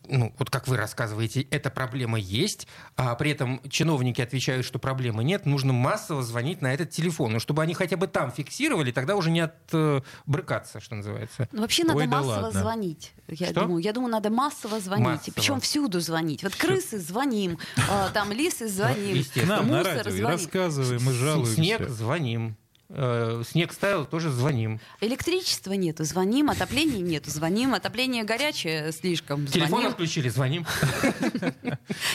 ну, 0.09 0.35
вот 0.39 0.51
как 0.51 0.69
вы 0.69 0.77
рассказываете, 0.77 1.43
эта 1.43 1.71
проблема 1.71 2.19
есть, 2.19 2.67
а 2.97 3.15
при 3.15 3.31
этом 3.31 3.61
чиновники 3.69 4.21
отвечают, 4.21 4.67
что 4.67 4.79
проблемы 4.79 5.25
нет, 5.25 5.47
нужно 5.47 5.73
массово 5.73 6.23
звонить 6.23 6.61
на 6.63 6.73
этот 6.75 6.91
телефон, 6.91 7.33
ну, 7.33 7.41
чтобы 7.41 7.63
они 7.63 7.75
хотя 7.75 7.97
бы 7.97 8.07
там 8.07 8.31
фиксировали, 8.31 8.93
тогда 8.93 9.17
уже 9.17 9.31
не 9.31 9.41
отбрыкаться, 9.41 10.81
что 10.81 10.95
называется. 10.95 11.49
Ну, 11.53 11.63
вообще 11.63 11.85
надо 11.85 11.99
Ой, 12.01 12.07
да 12.07 12.17
массово 12.19 12.31
ладно. 12.45 12.61
звонить. 12.61 13.13
Я 13.29 13.47
Что? 13.49 13.63
думаю, 13.63 13.83
я 13.83 13.93
думаю, 13.93 14.11
надо 14.13 14.31
массово 14.31 14.81
звонить. 14.81 15.07
Массово. 15.07 15.35
Причем 15.35 15.61
всюду 15.61 16.01
звонить. 16.01 16.43
Вот 16.43 16.55
крысы 16.55 16.99
звоним, 16.99 17.59
а, 17.89 18.11
там 18.11 18.33
лисы 18.33 18.69
звоним, 18.69 19.17
естественно. 19.17 19.47
К 19.47 19.61
нам 19.61 19.69
на 19.69 19.79
мусор 19.79 19.97
радио 19.97 20.11
звоним. 20.11 20.27
рассказываем, 20.29 21.03
мы 21.03 21.13
жалуемся. 21.13 21.55
Снег 21.55 21.89
звоним. 21.89 22.57
Э, 22.95 23.43
Снег 23.49 23.73
ставил, 23.73 24.05
тоже 24.05 24.31
звоним. 24.31 24.79
Электричества 25.01 25.73
нету, 25.73 26.05
звоним, 26.05 26.51
отопления 26.51 27.01
нету, 27.01 27.31
звоним, 27.31 27.73
отопление 27.73 28.23
горячее 28.23 28.93
слишком, 28.93 29.47
Телефон 29.47 29.69
звоним. 29.71 29.89
отключили, 29.89 30.29
звоним. 30.29 30.67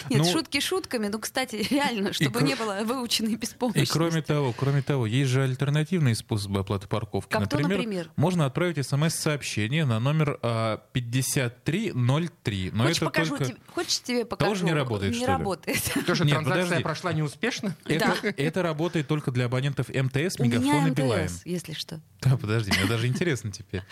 Нет, 0.09 0.19
Ну- 0.19 0.23
шутки 0.31 0.59
шутками, 0.59 1.07
ну, 1.07 1.19
кстати, 1.19 1.65
реально, 1.71 2.13
чтобы 2.13 2.41
не 2.43 2.55
было 2.55 2.81
выученной 2.83 3.33
И 3.33 3.35
беспомощности. 3.37 3.91
кроме 3.91 4.21
того, 4.21 4.53
кроме 4.55 4.81
того, 4.83 5.07
есть 5.07 5.31
же 5.31 5.43
альтернативные 5.43 6.13
способы 6.15 6.59
оплаты 6.59 6.87
парковки. 6.87 7.33
Например? 7.35 8.09
можно 8.15 8.45
отправить 8.45 8.85
смс-сообщение 8.85 9.85
на 9.85 9.99
номер 9.99 10.37
а, 10.43 10.77
5303. 10.93 12.71
Но 12.73 12.83
Хочешь, 12.83 12.97
это 12.97 13.05
покажу 13.05 13.29
только... 13.31 13.45
тебе? 13.45 13.57
Хочешь, 13.73 13.99
тебе 14.01 14.25
покажу? 14.25 14.51
Тоже 14.51 14.65
не 14.65 14.73
работает, 14.73 15.15
Не 15.15 15.25
работает. 15.25 15.81
Тоже 16.05 16.23
Нет, 16.25 16.35
транзакция 16.35 16.81
прошла 16.81 17.13
неуспешно. 17.13 17.75
Это, 17.85 18.15
это 18.23 18.61
работает 18.61 19.07
только 19.07 19.31
для 19.31 19.45
абонентов 19.45 19.89
МТС, 19.89 20.39
Мегафон 20.39 20.66
и 20.73 20.91
Билайн. 20.91 21.25
МТС, 21.25 21.41
если 21.45 21.73
что. 21.73 21.99
Да, 22.21 22.35
подожди, 22.35 22.71
мне 22.77 22.87
даже 22.87 23.05
интересно 23.07 23.51
теперь. 23.51 23.83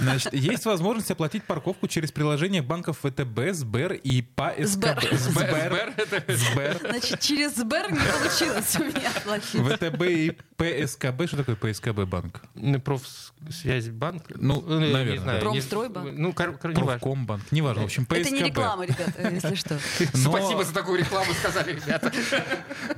Значит, 0.00 0.34
есть 0.34 0.64
возможность 0.64 1.10
оплатить 1.12 1.44
парковку 1.44 1.86
через 1.86 2.10
приложение 2.10 2.60
банков 2.60 2.98
ВТБ, 3.02 3.52
Сбер 3.52 3.92
и 3.92 4.20
ПАСКБ. 4.22 5.04
Сбер. 5.12 5.94
Сбер. 5.96 6.24
Сбер. 6.26 6.78
Значит, 6.80 7.20
через 7.20 7.54
Сбер 7.54 7.92
не 7.92 7.98
получилось 7.98 8.76
у 8.80 8.84
меня 8.84 9.10
оплатить. 9.16 9.60
ВТБ 9.60 10.02
и 10.02 10.36
ПСКБ, 10.56 11.28
что 11.28 11.44
такое 11.44 11.54
ПСКБ 11.54 12.00
банк? 12.08 12.42
Ну, 12.54 12.80
Профсвязьбанк? 12.80 14.24
Ну, 14.34 14.64
э, 14.66 14.86
не 14.86 14.92
наверное. 14.92 15.40
Промстройбанк? 15.40 16.12
Ну, 16.12 16.32
кор- 16.32 16.58
кор- 16.58 16.72
не 16.74 16.82
важно. 16.82 16.98
Профкомбанк, 16.98 17.52
неважно. 17.52 17.82
В 17.82 17.84
общем, 17.86 18.06
ПСКБ. 18.06 18.20
Это 18.20 18.30
не 18.30 18.42
реклама, 18.42 18.84
ребята, 18.86 19.30
если 19.30 19.54
что. 19.54 19.78
Спасибо 20.14 20.64
за 20.64 20.74
такую 20.74 20.98
рекламу, 20.98 21.32
сказали 21.34 21.74
ребята. 21.74 22.12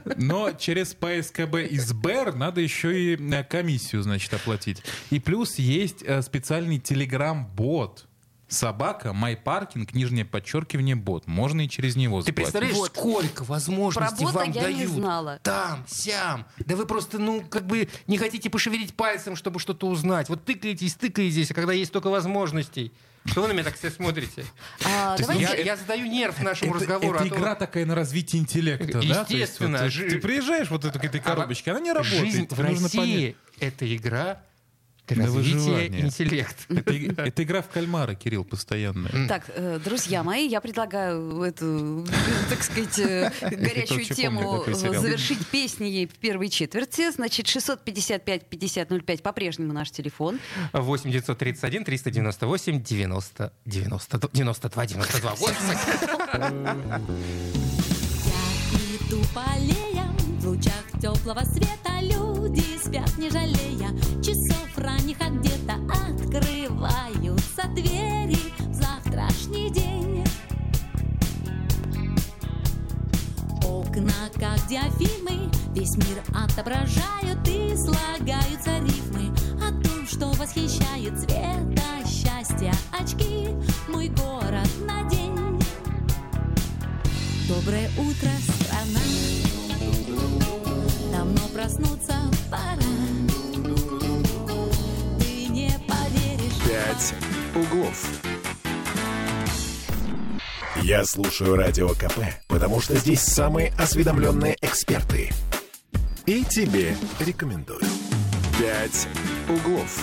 Но 0.16 0.52
через 0.52 0.94
ПСКБ 0.94 1.56
и 1.70 1.78
СБР 1.78 2.34
надо 2.34 2.62
еще 2.62 2.98
и 2.98 3.14
э, 3.16 3.19
комиссию, 3.48 4.02
значит, 4.02 4.32
оплатить. 4.34 4.82
И 5.10 5.18
плюс 5.20 5.58
есть 5.58 6.02
э, 6.02 6.22
специальный 6.22 6.78
телеграм-бот. 6.78 8.06
Собака, 8.48 9.12
майпаркинг, 9.12 9.94
нижнее 9.94 10.24
подчеркивание, 10.24 10.96
бот. 10.96 11.28
Можно 11.28 11.60
и 11.66 11.68
через 11.68 11.94
него 11.94 12.20
Ты 12.20 12.26
заплатить. 12.32 12.34
представляешь, 12.52 12.76
Вот. 12.76 12.88
сколько 12.88 13.44
возможностей 13.44 14.24
Про 14.24 14.32
бота 14.32 14.38
вам 14.38 14.50
я 14.50 14.68
не 14.70 14.76
дают? 14.78 14.90
знала. 14.92 15.38
Там, 15.44 15.84
сям. 15.86 16.44
Да 16.58 16.74
вы 16.74 16.84
просто, 16.84 17.20
ну, 17.20 17.42
как 17.48 17.64
бы 17.68 17.88
не 18.08 18.18
хотите 18.18 18.50
пошевелить 18.50 18.94
пальцем, 18.94 19.36
чтобы 19.36 19.60
что-то 19.60 19.86
узнать. 19.86 20.28
Вот 20.28 20.44
тыкаетесь, 20.44 20.94
тыкаетесь, 20.94 21.52
а 21.52 21.54
когда 21.54 21.72
есть 21.72 21.90
столько 21.92 22.10
возможностей. 22.10 22.92
Что 23.30 23.42
вы 23.42 23.48
на 23.48 23.52
меня 23.52 23.64
так 23.64 23.76
все 23.76 23.90
смотрите? 23.90 24.44
А, 24.84 25.16
То 25.16 25.22
есть 25.22 25.28
давайте- 25.30 25.58
Я, 25.58 25.64
я 25.64 25.76
задаю 25.76 26.06
нерв 26.06 26.40
нашему 26.42 26.72
Это, 26.74 26.80
разговору. 26.84 27.14
это 27.18 27.24
а 27.24 27.28
то- 27.28 27.36
игра 27.36 27.54
такая 27.54 27.86
на 27.86 27.94
развитие 27.94 28.42
интеллекта, 28.42 28.86
да? 28.86 29.00
То 29.00 29.06
есть 29.06 29.30
Естественно, 29.30 29.88
жи- 29.88 30.10
ты 30.10 30.18
приезжаешь 30.18 30.68
вот 30.70 30.84
эту, 30.84 30.98
к 30.98 31.04
этой 31.04 31.20
коробочке, 31.20 31.70
она 31.70 31.80
не 31.80 31.92
работает. 31.92 32.20
Жизнь 32.20 32.46
в 32.50 32.60
России— 32.60 33.36
это 33.60 33.96
игра 33.96 34.42
На 35.16 35.30
выживание. 35.30 36.02
интеллекта. 36.02 36.54
Это, 36.68 36.92
это 37.22 37.42
игра 37.42 37.62
в 37.62 37.68
кальмара, 37.68 38.14
Кирилл, 38.14 38.44
постоянная. 38.44 39.28
Так, 39.28 39.44
э, 39.48 39.78
друзья 39.84 40.22
мои, 40.22 40.46
я 40.46 40.60
предлагаю 40.60 41.42
эту, 41.42 42.06
так 42.48 42.62
сказать, 42.62 42.98
э, 42.98 43.32
горячую 43.40 44.04
тему 44.04 44.64
завершить 44.66 45.46
песней 45.48 46.06
в 46.06 46.18
первой 46.18 46.48
четверти. 46.48 47.10
Значит, 47.10 47.46
655-5005 47.46 49.22
по-прежнему 49.22 49.72
наш 49.72 49.90
телефон. 49.90 50.38
8 50.72 51.10
931 51.10 51.84
398 51.84 52.82
90 52.82 53.52
90 53.64 54.20
92 54.32 54.86
92 54.86 55.34
8. 55.34 55.54
Я 58.26 58.96
иду 58.96 59.22
по 59.34 59.40
лучах 59.60 59.79
теплого 61.00 61.40
света 61.44 62.00
Люди 62.02 62.62
спят, 62.82 63.16
не 63.16 63.30
жалея 63.30 63.90
часов 64.22 64.68
ранних, 64.76 65.16
а 65.20 65.30
где-то 65.30 65.74
открываются 66.08 67.62
двери 67.74 68.38
в 68.58 68.74
завтрашний 68.74 69.70
день. 69.70 70.24
Окна, 73.62 74.12
как 74.34 74.66
диафильмы, 74.66 75.50
весь 75.74 75.96
мир 75.96 76.22
отображают 76.34 77.46
и 77.48 77.74
слагаются 77.76 78.78
рифмы 78.80 79.34
о 79.62 79.70
том, 79.82 80.06
что 80.06 80.26
восхищает 80.38 81.18
цвета 81.18 82.06
счастья 82.06 82.72
очки 82.92 83.48
мой 83.88 84.08
город 84.08 84.68
на 84.86 85.08
день. 85.08 85.60
Доброе 87.48 87.88
утро, 87.98 88.30
страна. 88.64 89.00
Давно 91.20 91.48
проснуться 91.48 92.14
пора. 92.50 92.80
Ты 95.18 95.48
не 95.48 95.70
поверишь. 95.86 96.54
«Пять 96.66 97.14
углов». 97.54 98.08
Я 100.76 101.04
слушаю 101.04 101.56
Радио 101.56 101.90
КП, 101.90 102.20
потому 102.48 102.80
что 102.80 102.96
здесь 102.96 103.20
самые 103.20 103.70
осведомленные 103.78 104.56
эксперты. 104.62 105.30
И 106.24 106.42
тебе 106.42 106.96
рекомендую. 107.18 107.82
«Пять 108.58 109.06
углов». 109.46 110.00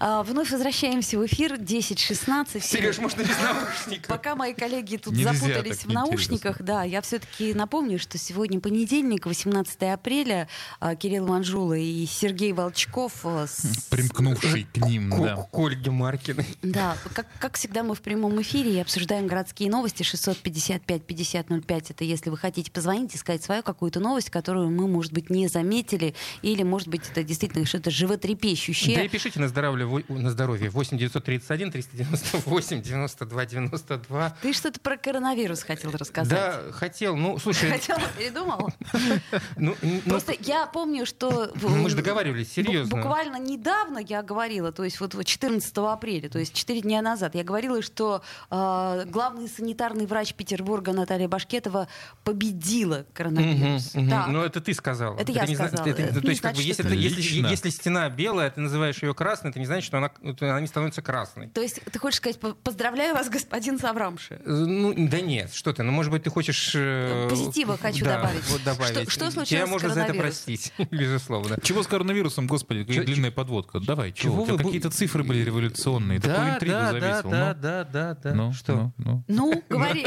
А, 0.00 0.22
Вновь 0.22 0.50
возвращаемся 0.50 1.18
в 1.18 1.26
эфир 1.26 1.54
10.16. 1.54 2.60
Сереж, 2.60 2.98
можно 2.98 3.22
без 3.22 3.38
наушников? 3.40 4.06
Пока 4.08 4.34
мои 4.34 4.54
коллеги 4.54 4.96
тут 4.96 5.14
Нельзя 5.14 5.32
запутались 5.34 5.84
в 5.84 5.88
наушниках, 5.92 6.60
да, 6.62 6.82
я 6.82 7.00
все-таки 7.02 7.54
напомню, 7.54 7.98
что 7.98 8.18
сегодня 8.18 8.60
понедельник, 8.60 9.26
18 9.26 9.82
апреля, 9.92 10.48
а, 10.80 10.94
Кирилл 10.96 11.26
Манжула 11.26 11.74
и 11.74 12.06
Сергей 12.06 12.52
Волчков 12.52 13.12
а, 13.24 13.46
с- 13.46 13.86
Примкнувший 13.90 14.66
к 14.72 14.76
ним, 14.78 15.10
К- 15.10 15.22
да. 15.22 15.36
К 15.36 15.58
Ольге 15.58 15.90
Маркиной. 15.90 16.46
Да, 16.62 16.96
как, 17.14 17.26
как 17.38 17.56
всегда 17.56 17.82
мы 17.82 17.94
в 17.94 18.00
прямом 18.00 18.40
эфире 18.42 18.74
и 18.76 18.80
обсуждаем 18.80 19.26
городские 19.26 19.70
новости 19.70 20.02
655-5005. 20.02 21.86
Это 21.90 22.04
если 22.04 22.30
вы 22.30 22.36
хотите 22.38 22.70
позвонить 22.70 23.14
и 23.14 23.18
сказать 23.18 23.42
свою 23.42 23.62
какую-то 23.62 24.00
новость, 24.00 24.30
которую 24.30 24.70
мы, 24.70 24.86
может 24.88 25.12
быть, 25.12 25.30
не 25.30 25.48
заметили, 25.48 26.14
или, 26.42 26.62
может 26.62 26.88
быть, 26.88 27.02
это 27.10 27.22
действительно 27.22 27.64
что-то 27.66 27.90
животрепещущее. 27.90 28.96
Да 28.96 29.02
и 29.04 29.08
пишите 29.08 29.40
на 29.40 29.48
здоровье, 29.48 29.83
во- 29.86 30.02
на 30.08 30.30
здоровье 30.30 30.70
8 30.70 30.98
931 30.98 31.70
398 31.72 32.82
92 32.82 33.46
92. 33.46 34.36
Ты 34.42 34.52
что-то 34.52 34.80
про 34.80 34.96
коронавирус 34.96 35.62
хотел 35.62 35.90
рассказать. 35.92 36.30
Да, 36.38 36.72
хотел. 36.72 37.16
Ну, 37.16 37.38
слушай, 37.38 37.70
Хотела, 37.74 38.00
передумала? 38.16 38.72
ну, 39.56 39.74
ну, 39.82 40.00
Просто 40.06 40.34
я 40.40 40.66
помню, 40.66 41.06
что... 41.06 41.52
мы 41.60 41.90
же 41.90 41.96
договаривались, 41.96 42.52
серьезно. 42.52 42.96
Буквально 42.96 43.38
недавно 43.38 43.98
я 43.98 44.22
говорила, 44.22 44.72
то 44.72 44.84
есть 44.84 45.00
вот 45.00 45.14
вот 45.14 45.26
14 45.26 45.76
апреля, 45.78 46.28
то 46.28 46.38
есть 46.38 46.54
4 46.54 46.80
дня 46.82 47.02
назад, 47.02 47.34
я 47.34 47.44
говорила, 47.44 47.82
что 47.82 48.22
э, 48.50 49.04
главный 49.06 49.48
санитарный 49.48 50.06
врач 50.06 50.34
Петербурга 50.34 50.92
Наталья 50.92 51.28
Башкетова 51.28 51.88
победила 52.22 53.06
коронавирус. 53.12 53.92
Ну, 53.94 54.42
это 54.42 54.60
ты 54.60 54.74
сказала. 54.74 55.18
Это 55.18 55.32
я 55.32 55.46
сказала. 55.46 55.86
если 55.86 57.70
стена 57.70 58.08
белая, 58.08 58.50
ты 58.50 58.60
называешь 58.60 59.02
ее 59.02 59.14
красной, 59.14 59.50
это 59.50 59.58
не 59.58 59.66
значит, 59.66 59.73
что 59.82 59.98
она, 59.98 60.10
что 60.36 60.50
она 60.50 60.60
не 60.60 60.66
становится 60.66 61.02
красной. 61.02 61.48
То 61.48 61.60
есть 61.60 61.80
ты 61.90 61.98
хочешь 61.98 62.18
сказать, 62.18 62.38
по- 62.38 62.54
поздравляю 62.54 63.14
вас, 63.14 63.28
господин 63.28 63.78
Саврамши. 63.78 64.34
Э, 64.44 64.48
Ну, 64.50 64.94
да 65.08 65.20
нет, 65.20 65.52
что 65.52 65.72
ты, 65.72 65.82
ну, 65.82 65.90
может 65.90 66.12
быть, 66.12 66.22
ты 66.22 66.30
хочешь... 66.30 66.72
э, 66.76 67.26
Позитива 67.28 67.76
хочу 67.76 68.04
да, 68.04 68.18
добавить. 68.18 68.46
Вот 68.50 68.62
добавить. 68.62 68.92
Что- 69.02 69.10
что 69.10 69.30
случилось 69.30 69.48
Тебя 69.48 69.66
с 69.66 69.70
можно 69.70 69.88
за 69.88 70.00
это 70.00 70.12
коронавирусом? 70.12 70.44
простить, 70.46 70.72
безусловно. 70.90 71.58
Чего 71.62 71.82
с 71.82 71.86
коронавирусом, 71.86 72.46
господи, 72.46 72.80
какая 72.84 72.98
Чё- 73.00 73.04
длинная 73.04 73.30
подводка. 73.30 73.80
Давай, 73.80 74.12
чего? 74.12 74.44
Чего 74.44 74.56
вы 74.56 74.64
какие-то 74.64 74.90
цифры 74.90 75.24
были 75.24 75.40
революционные. 75.44 76.20
Такую 76.20 76.36
Да, 76.46 76.54
интригу 76.54 76.72
да, 76.74 76.92
да, 76.92 77.00
завесил. 77.00 77.30
да, 77.30 77.48
Ну, 77.54 77.60
да, 77.62 77.84
да, 77.84 78.14
да. 78.22 78.34
ну, 78.34 78.52
Что? 78.52 78.72
ну, 78.74 78.92
ну. 78.98 79.24
Ну, 79.28 79.62
говори. 79.68 80.06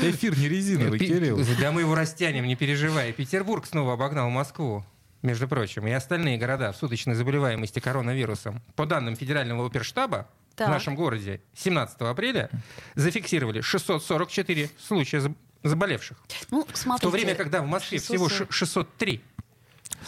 Эфир 0.00 0.38
не 0.38 0.48
резиновый, 0.48 0.98
Кирилл. 0.98 1.40
Да 1.60 1.72
мы 1.72 1.82
его 1.82 1.94
растянем, 1.94 2.46
не 2.46 2.56
переживай. 2.56 3.12
Петербург 3.12 3.66
снова 3.66 3.94
обогнал 3.94 4.30
Москву. 4.30 4.84
Между 5.26 5.48
прочим, 5.48 5.88
и 5.88 5.90
остальные 5.90 6.38
города 6.38 6.70
в 6.70 6.76
суточной 6.76 7.16
заболеваемости 7.16 7.80
коронавирусом. 7.80 8.62
По 8.76 8.86
данным 8.86 9.16
Федерального 9.16 9.66
оперштаба, 9.66 10.28
Так. 10.54 10.68
в 10.68 10.70
нашем 10.70 10.94
городе 10.94 11.40
17 11.56 12.00
апреля 12.02 12.48
зафиксировали 12.94 13.60
644 13.60 14.70
случая 14.78 15.18
заб- 15.18 15.34
заболевших. 15.64 16.16
Ну, 16.52 16.64
В 16.72 16.76
смотрите. 16.78 17.02
то 17.02 17.10
время, 17.10 17.34
когда 17.34 17.60
в 17.60 17.66
Москве 17.66 17.98
всего 17.98 18.28
640. 18.28 18.52
ш- 18.52 18.56
603. 18.56 19.20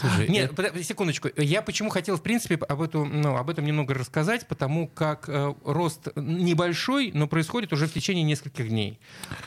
Слушай, 0.00 0.28
Нет, 0.28 0.52
э, 0.52 0.54
подо- 0.54 0.82
секундочку. 0.82 1.28
Я 1.36 1.60
почему 1.62 1.90
хотел, 1.90 2.16
в 2.16 2.22
принципе, 2.22 2.54
об, 2.56 2.80
эту, 2.82 3.04
ну, 3.04 3.36
об 3.36 3.50
этом 3.50 3.64
немного 3.64 3.94
рассказать, 3.94 4.46
потому 4.46 4.86
как 4.86 5.28
э, 5.28 5.54
рост 5.64 6.08
небольшой, 6.16 7.10
но 7.14 7.26
происходит 7.26 7.72
уже 7.72 7.86
в 7.86 7.92
течение 7.92 8.22
нескольких 8.24 8.68
дней. 8.68 8.98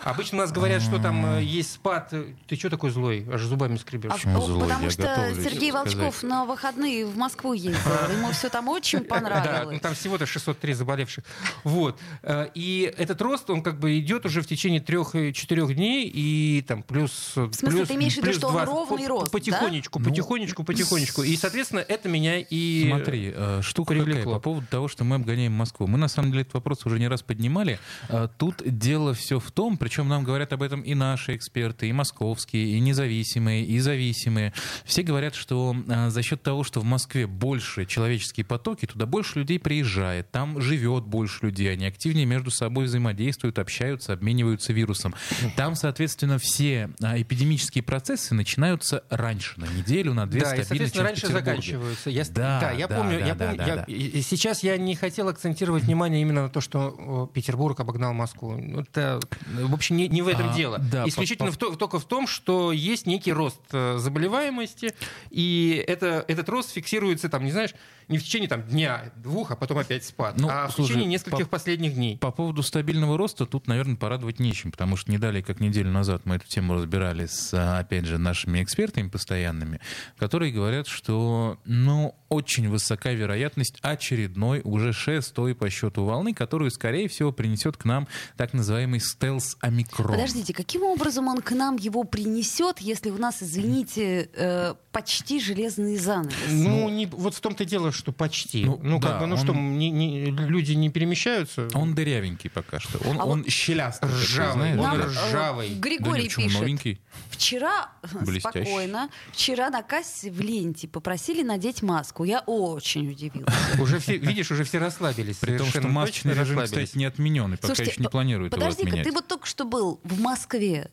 Обычно 0.04 0.40
у 0.40 0.42
нас 0.42 0.52
говорят, 0.52 0.82
что 0.82 1.00
там 1.02 1.38
э, 1.38 1.44
есть 1.44 1.74
спад. 1.74 2.14
Ты 2.48 2.56
что 2.56 2.70
такой 2.70 2.92
злой? 2.92 3.26
Аж 3.32 3.42
зубами 3.44 3.78
скребешь. 3.78 4.12
А, 4.12 4.16
Почему 4.16 4.38
о, 4.40 4.42
злой? 4.46 4.62
Потому 4.68 4.84
Я 4.86 4.90
что 4.92 5.02
Сергей 5.36 5.72
сказать. 5.72 5.96
Волчков 5.96 6.24
на 6.24 6.46
выходные 6.46 7.06
в 7.06 7.16
Москву 7.18 7.54
ездил. 7.54 7.80
Ему 8.18 8.32
все 8.32 8.50
там 8.50 8.68
очень 8.68 9.00
Да, 9.00 9.04
ну, 9.06 9.10
понравилось. 9.10 9.80
там 9.82 9.94
всего-то 9.96 10.26
603 10.26 10.74
заболевших. 10.74 11.24
Вот. 11.64 11.98
Э, 12.24 12.48
И 12.56 12.94
этот 12.98 13.22
рост, 13.22 13.50
он 13.50 13.64
как 13.64 13.80
бы 13.80 13.98
идет 14.00 14.26
уже 14.26 14.42
в 14.42 14.48
течение 14.48 14.82
трех-четырех 14.82 15.74
дней, 15.76 16.08
и 16.14 16.62
там 16.68 16.84
плюс... 16.84 17.34
В 17.36 17.54
смысле, 17.54 17.86
ты 17.86 17.96
имеешь 17.96 18.16
в 18.16 18.18
виду, 18.18 18.34
что 18.34 18.48
он 18.48 18.64
ровный 18.64 19.08
рост, 19.08 19.26
да? 19.26 19.32
Потихонечку, 19.32 20.00
Ну, 20.00 20.06
потихонечку, 20.22 20.63
потихонечку. 20.63 21.24
И, 21.24 21.36
соответственно, 21.36 21.80
это 21.80 22.10
меня 22.10 22.40
и... 22.40 22.88
Смотри, 22.88 23.34
э, 23.36 23.62
штука 23.63 23.94
какая 23.94 24.06
привлекло. 24.06 24.34
по 24.36 24.40
поводу 24.40 24.68
того, 24.68 24.88
что 24.88 25.04
мы 25.04 25.16
обгоняем 25.18 25.51
Москву. 25.54 25.88
Мы, 25.88 25.98
на 25.98 26.08
самом 26.08 26.32
деле, 26.32 26.42
этот 26.42 26.54
вопрос 26.54 26.86
уже 26.86 27.00
не 27.00 27.08
раз 27.08 27.22
поднимали. 27.22 27.80
Э, 28.10 28.28
Тут 28.38 28.62
дело 28.66 29.13
все 29.13 29.40
в 29.40 29.51
том, 29.51 29.78
причем 29.78 30.08
нам 30.08 30.24
говорят 30.24 30.54
об 30.54 30.63
этом 30.63 30.82
и 30.82 30.94
наши 30.94 31.36
эксперты, 31.36 31.88
и 31.90 31.94
московские, 31.94 32.78
и 32.78 32.80
независимые, 32.80 33.66
и 33.66 33.80
зависимые. 33.80 34.54
Все 34.86 35.04
говорят, 35.04 35.36
что 35.36 35.75
э, 35.88 36.10
за 36.10 36.22
счет 36.22 36.42
того, 36.42 36.63
что 36.63 36.80
в 36.80 36.84
Москве 36.86 37.28
больше 37.28 37.86
человеческие 37.86 38.46
потоки, 38.46 38.86
туда 38.86 39.06
больше 39.06 39.40
людей 39.40 39.60
приезжает, 39.60 40.32
там 40.32 40.62
живет 40.62 41.04
больше 41.06 41.46
людей, 41.46 41.72
они 41.72 41.86
активнее 41.86 42.25
между 42.25 42.51
собой 42.51 42.86
взаимодействуют, 42.86 43.60
общаются, 43.60 44.13
обмениваются 44.13 44.74
вирусом. 44.74 45.13
Там, 45.56 45.75
соответственно, 45.75 46.38
все 46.38 46.90
эпидемические 47.00 47.84
процессы 47.84 48.34
начинаются 48.34 49.04
раньше, 49.10 49.60
на 49.60 49.66
неделю, 49.66 50.11
неделю, 50.12 50.22
на 50.22 50.27
две 50.27 50.41
Да, 50.41 50.56
и, 50.56 50.63
стабильно, 50.63 50.88
соответственно, 50.88 50.91
чем 50.91 51.03
в 51.03 51.06
раньше 51.06 51.27
заканчиваются. 51.27 52.10
Я, 52.10 52.24
Да, 52.25 52.60
да, 52.62 52.72
я 52.72 52.88
да, 52.88 52.96
помню, 52.98 53.20
да, 53.20 53.25
я 53.25 53.36
да, 53.36 53.46
помню, 53.46 53.58
да, 53.58 53.65
я- 53.65 53.75
да. 53.77 53.84
и- 53.88 53.94
и 53.94 54.22
сейчас 54.22 54.63
я 54.63 54.77
не 54.77 54.96
хотел 54.96 55.27
акцентировать 55.30 55.84
внимание 55.84 56.22
именно 56.22 56.44
на 56.44 56.50
то, 56.50 56.62
что 56.62 57.30
Петербург 57.34 57.80
обогнал 57.80 58.13
Москву. 58.13 58.56
Ну, 58.58 58.82
Это, 58.82 59.20
в 59.53 59.74
общем, 59.74 59.98
не, 59.98 60.08
не 60.08 60.22
в 60.22 60.27
этом 60.27 60.50
А, 60.50 60.56
дело. 60.56 60.77
да, 60.80 61.08
Исключительно 61.08 61.48
по- 61.50 61.53
в 61.53 61.58
то- 61.58 61.75
только 61.75 62.00
в 62.00 62.06
том, 62.06 62.27
что 62.27 62.72
есть 62.72 63.06
некий 63.06 63.32
рост 63.34 63.60
э, 63.72 63.98
заболеваемости, 63.98 64.94
и 65.30 65.84
это, 65.88 66.24
этот 66.27 66.50
рост 66.50 66.72
фиксируется, 66.72 67.30
там, 67.30 67.44
не 67.46 67.51
знаешь, 67.51 67.72
не 68.08 68.18
в 68.18 68.24
течение 68.24 68.50
там, 68.50 68.63
дня, 68.63 69.12
двух, 69.15 69.51
а 69.51 69.56
потом 69.56 69.77
опять 69.77 70.03
спад, 70.03 70.36
Ну, 70.38 70.50
а 70.51 70.68
в 70.68 70.72
слушай, 70.74 70.89
течение 70.89 71.08
нескольких 71.08 71.46
по- 71.46 71.51
последних 71.51 71.96
дней. 71.96 72.18
По 72.18 72.32
поводу 72.32 72.62
стабильного 72.63 73.18
роста 73.18 73.46
тут, 73.46 73.68
наверное, 73.68 73.96
порадовать 73.96 74.39
нечем, 74.39 74.72
потому 74.72 74.98
что 74.98 75.12
не 75.12 75.18
далее, 75.18 75.41
как 75.44 75.60
неделю 75.62 75.91
назад 75.91 76.24
мы 76.25 76.36
эту 76.36 76.48
тему 76.48 76.74
разбирали 76.74 77.25
с, 77.27 77.53
а, 77.53 77.80
опять 77.80 78.06
же, 78.06 78.18
нашими 78.18 78.62
экспертами 78.63 79.08
постоянными, 79.08 79.80
которые 80.17 80.51
говорят, 80.51 80.88
что, 80.88 81.58
ну, 81.65 82.15
очень 82.29 82.70
высока 82.70 83.12
вероятность 83.12 83.77
очередной, 83.81 84.62
уже 84.63 84.93
шестой 84.93 85.53
по 85.53 85.70
счету 85.70 86.05
волны, 86.05 86.34
которую, 86.34 86.72
скорее 86.72 87.08
всего, 87.10 87.31
принесет 87.31 87.75
к 87.77 87.84
нам 87.86 88.08
так 88.38 88.53
называемый 88.53 89.00
стелс-омикрон. 89.01 90.08
Подождите, 90.12 90.53
каким 90.53 90.84
образом 90.84 91.27
он 91.27 91.41
к 91.41 91.51
нам 91.51 91.75
его 91.75 92.03
принесет, 92.03 92.79
если 92.79 93.10
у 93.10 93.17
нас, 93.17 93.43
извините, 93.43 94.29
э, 94.34 94.75
почти 94.91 95.39
железный 95.41 95.98
занавес? 95.98 96.34
Ну, 96.50 96.89
не, 96.89 97.05
вот 97.05 97.36
в 97.36 97.41
том-то 97.41 97.63
и 97.63 97.65
дело, 97.65 97.91
что 97.91 98.12
почти. 98.12 98.63
Ну, 98.65 98.79
Ну, 98.81 99.00
как 99.00 99.12
да, 99.12 99.20
бы, 99.20 99.25
ну 99.27 99.36
он- 99.36 99.41
что, 99.43 99.53
не- 99.53 99.89
не- 99.89 100.25
люди 100.31 100.72
не 100.74 100.89
перемещаются. 100.89 101.67
Он 101.74 101.93
дырявенький 101.96 102.50
пока 102.50 102.79
что. 102.79 102.98
Он, 103.10 103.20
А 103.20 103.25
он 103.25 103.46
щелястый. 103.48 104.08
такой, 104.10 104.24
ржавый, 104.24 104.53
знаешь, 104.74 104.79
он 104.79 105.00
да. 105.00 105.05
э, 105.05 105.08
ржавый. 105.08 105.70
Да 105.75 105.79
Григорий 105.81 106.29
чем, 106.29 106.43
пишет. 106.46 106.60
новенький. 106.62 107.01
Вчера, 107.32 107.90
Блестящий. 108.14 108.66
спокойно, 108.66 109.10
вчера 109.32 109.70
на 109.70 109.82
кассе 109.82 110.30
в 110.30 110.40
ленте 110.42 110.88
попросили 110.88 111.42
надеть 111.44 111.82
маску. 111.82 112.24
Я 112.24 112.42
очень 112.42 113.10
удивилась. 113.10 113.54
Уже 113.80 114.00
все, 114.00 114.18
видишь, 114.18 114.52
уже 114.52 114.64
все 114.66 114.78
расслабились. 114.80 115.38
При 115.38 115.58
том, 115.58 115.68
что 115.68 115.82
масочный 115.88 116.34
режим, 116.34 116.62
кстати, 116.62 116.98
не 116.98 117.06
отменен, 117.06 117.54
и 117.54 117.56
пока 117.56 117.68
Слушайте, 117.68 117.92
еще 117.94 118.02
не 118.02 118.10
планируют 118.10 118.54
его 118.54 118.62
Подожди-ка, 118.62 118.88
отменять. 118.90 119.08
ты 119.08 119.12
вот 119.14 119.28
только 119.28 119.48
что 119.48 119.66
был 119.66 120.00
в 120.04 120.20
Москве. 120.20 120.92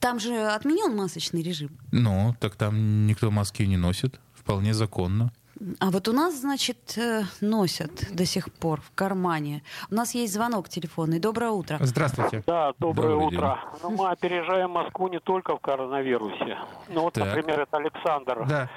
Там 0.00 0.18
же 0.18 0.34
отменен 0.48 0.96
масочный 0.96 1.42
режим. 1.42 1.78
Ну, 1.92 2.36
так 2.40 2.56
там 2.56 3.06
никто 3.06 3.30
маски 3.30 3.62
не 3.62 3.76
носит. 3.76 4.20
Вполне 4.34 4.74
законно. 4.74 5.32
А 5.80 5.90
вот 5.90 6.08
у 6.08 6.12
нас, 6.12 6.34
значит, 6.34 6.96
э, 6.98 7.22
носят 7.40 8.12
до 8.14 8.24
сих 8.24 8.52
пор 8.52 8.80
в 8.80 8.90
кармане. 8.94 9.62
У 9.90 9.94
нас 9.94 10.14
есть 10.14 10.32
звонок 10.32 10.68
телефонный. 10.68 11.20
Доброе 11.20 11.50
утро. 11.50 11.78
Здравствуйте. 11.80 12.42
Да, 12.46 12.72
доброе 12.78 13.10
Добрый 13.12 13.26
утро. 13.28 13.58
Ну, 13.82 13.90
мы 13.90 14.10
опережаем 14.10 14.70
Москву 14.70 15.08
не 15.08 15.20
только 15.20 15.56
в 15.56 15.60
коронавирусе. 15.60 16.58
Ну, 16.88 17.02
вот, 17.02 17.14
Так. 17.14 17.26
например, 17.26 17.60
это 17.60 17.76
Александр. 17.76 18.44
Да. 18.48 18.68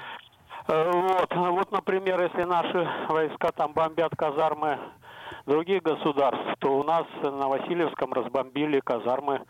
Э, 0.68 0.90
Вот, 0.92 1.34
вот, 1.34 1.72
например, 1.72 2.20
если 2.22 2.44
наши 2.44 2.88
войска 3.08 3.50
там 3.52 3.72
бомбят 3.72 4.12
казармы 4.16 4.78
других 5.46 5.82
государств, 5.82 6.56
то 6.60 6.78
у 6.78 6.84
нас 6.84 7.06
на 7.22 7.48
Васильевском 7.48 8.12
разбомбили 8.12 8.80
казармы 8.80 9.42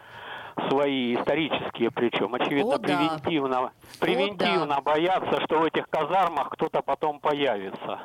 свои, 0.68 1.14
исторические 1.14 1.90
причем. 1.90 2.34
Очевидно, 2.34 2.75
О, 2.75 2.78
да. 2.78 2.88
превентивно, 2.88 3.72
превентивно 4.00 4.80
боятся, 4.80 5.40
что 5.42 5.60
в 5.60 5.64
этих 5.64 5.88
казармах 5.88 6.50
кто-то 6.50 6.82
потом 6.82 7.20
появится. 7.20 8.00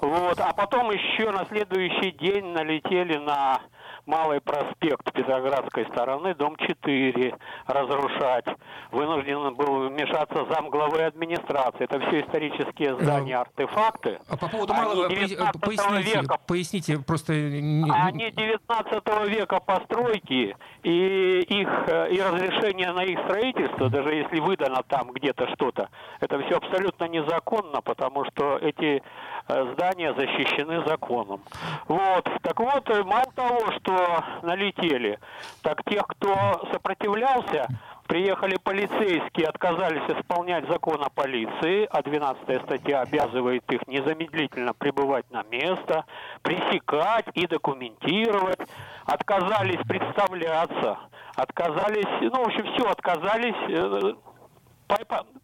Вот. 0.00 0.40
А 0.40 0.52
потом 0.52 0.90
еще 0.90 1.30
на 1.30 1.44
следующий 1.46 2.12
день 2.12 2.46
налетели 2.46 3.16
на 3.16 3.60
Малый 4.06 4.40
проспект 4.40 5.12
Петроградской 5.12 5.84
стороны, 5.86 6.32
дом 6.36 6.54
4, 6.56 7.34
разрушать. 7.66 8.44
Вынужден 8.92 9.54
был 9.56 9.88
вмешаться 9.88 10.46
замглавы 10.54 11.02
администрации. 11.02 11.84
Это 11.84 11.98
все 12.06 12.20
исторические 12.20 12.96
здания, 13.00 13.36
артефакты. 13.36 14.20
А 14.28 14.36
по 14.36 14.48
поводу 14.48 14.74
малого, 14.74 15.08
19 15.08 15.60
поясните, 15.60 16.20
века. 16.20 16.38
поясните, 16.46 16.98
просто... 16.98 17.32
не- 17.34 17.90
Они 17.90 18.30
19 18.30 19.28
века 19.28 19.58
постройки 19.58 20.56
и 20.84 21.40
их 21.40 21.68
э, 21.88 22.10
и 22.12 22.20
разрешение 22.20 22.92
на 22.92 23.02
их 23.02 23.18
строительство, 23.24 23.88
даже 23.90 24.14
если 24.14 24.38
выдано 24.38 24.84
там 24.86 25.10
где-то 25.10 25.48
что-то, 25.54 25.88
это 26.20 26.38
все 26.44 26.56
абсолютно 26.58 27.08
незаконно, 27.08 27.80
потому 27.82 28.24
что 28.26 28.56
эти 28.58 29.02
э, 29.48 29.72
здания 29.72 30.14
защищены 30.14 30.84
законом. 30.86 31.40
Вот. 31.88 32.28
Так 32.42 32.60
вот, 32.60 32.88
э, 32.90 33.02
мало 33.02 33.26
того, 33.34 33.72
что 33.80 33.95
налетели, 34.42 35.18
так 35.62 35.82
тех, 35.84 36.06
кто 36.06 36.34
сопротивлялся, 36.72 37.68
Приехали 38.06 38.56
полицейские, 38.62 39.48
отказались 39.48 40.08
исполнять 40.08 40.68
закон 40.68 41.02
о 41.02 41.10
полиции, 41.10 41.88
а 41.90 42.02
12 42.02 42.62
статья 42.62 43.00
обязывает 43.00 43.64
их 43.72 43.84
незамедлительно 43.88 44.74
прибывать 44.74 45.28
на 45.32 45.42
место, 45.42 46.04
пресекать 46.42 47.26
и 47.34 47.48
документировать, 47.48 48.60
отказались 49.06 49.80
представляться, 49.88 50.98
отказались, 51.34 52.06
ну, 52.20 52.44
в 52.44 52.46
общем, 52.46 52.72
все, 52.74 52.88
отказались. 52.88 53.56
э, 53.70 54.14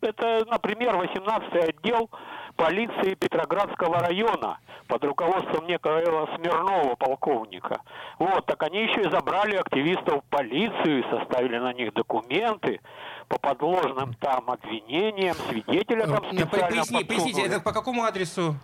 Это, 0.00 0.44
например, 0.46 0.94
18-й 0.94 1.68
отдел 1.68 2.10
полиции 2.56 3.14
Петроградского 3.14 3.98
района 4.00 4.58
под 4.88 5.04
руководством 5.04 5.66
некоего 5.66 6.28
Смирнова, 6.36 6.94
полковника. 6.96 7.80
Вот, 8.18 8.46
так 8.46 8.62
они 8.62 8.82
еще 8.84 9.02
и 9.02 9.10
забрали 9.10 9.56
активистов 9.56 10.22
в 10.24 10.28
полицию 10.28 11.00
и 11.00 11.10
составили 11.10 11.58
на 11.58 11.72
них 11.72 11.92
документы 11.94 12.80
по 13.28 13.38
подложным 13.38 14.14
там 14.14 14.50
обвинениям, 14.50 15.34
свидетеля 15.48 16.06
там 16.06 16.16
по- 16.22 16.28
специально 16.28 16.82
поясни- 16.82 17.04
поясните, 17.04 17.42
это 17.46 17.60
по 17.60 17.72
какому 17.72 18.04
адресу? 18.04 18.54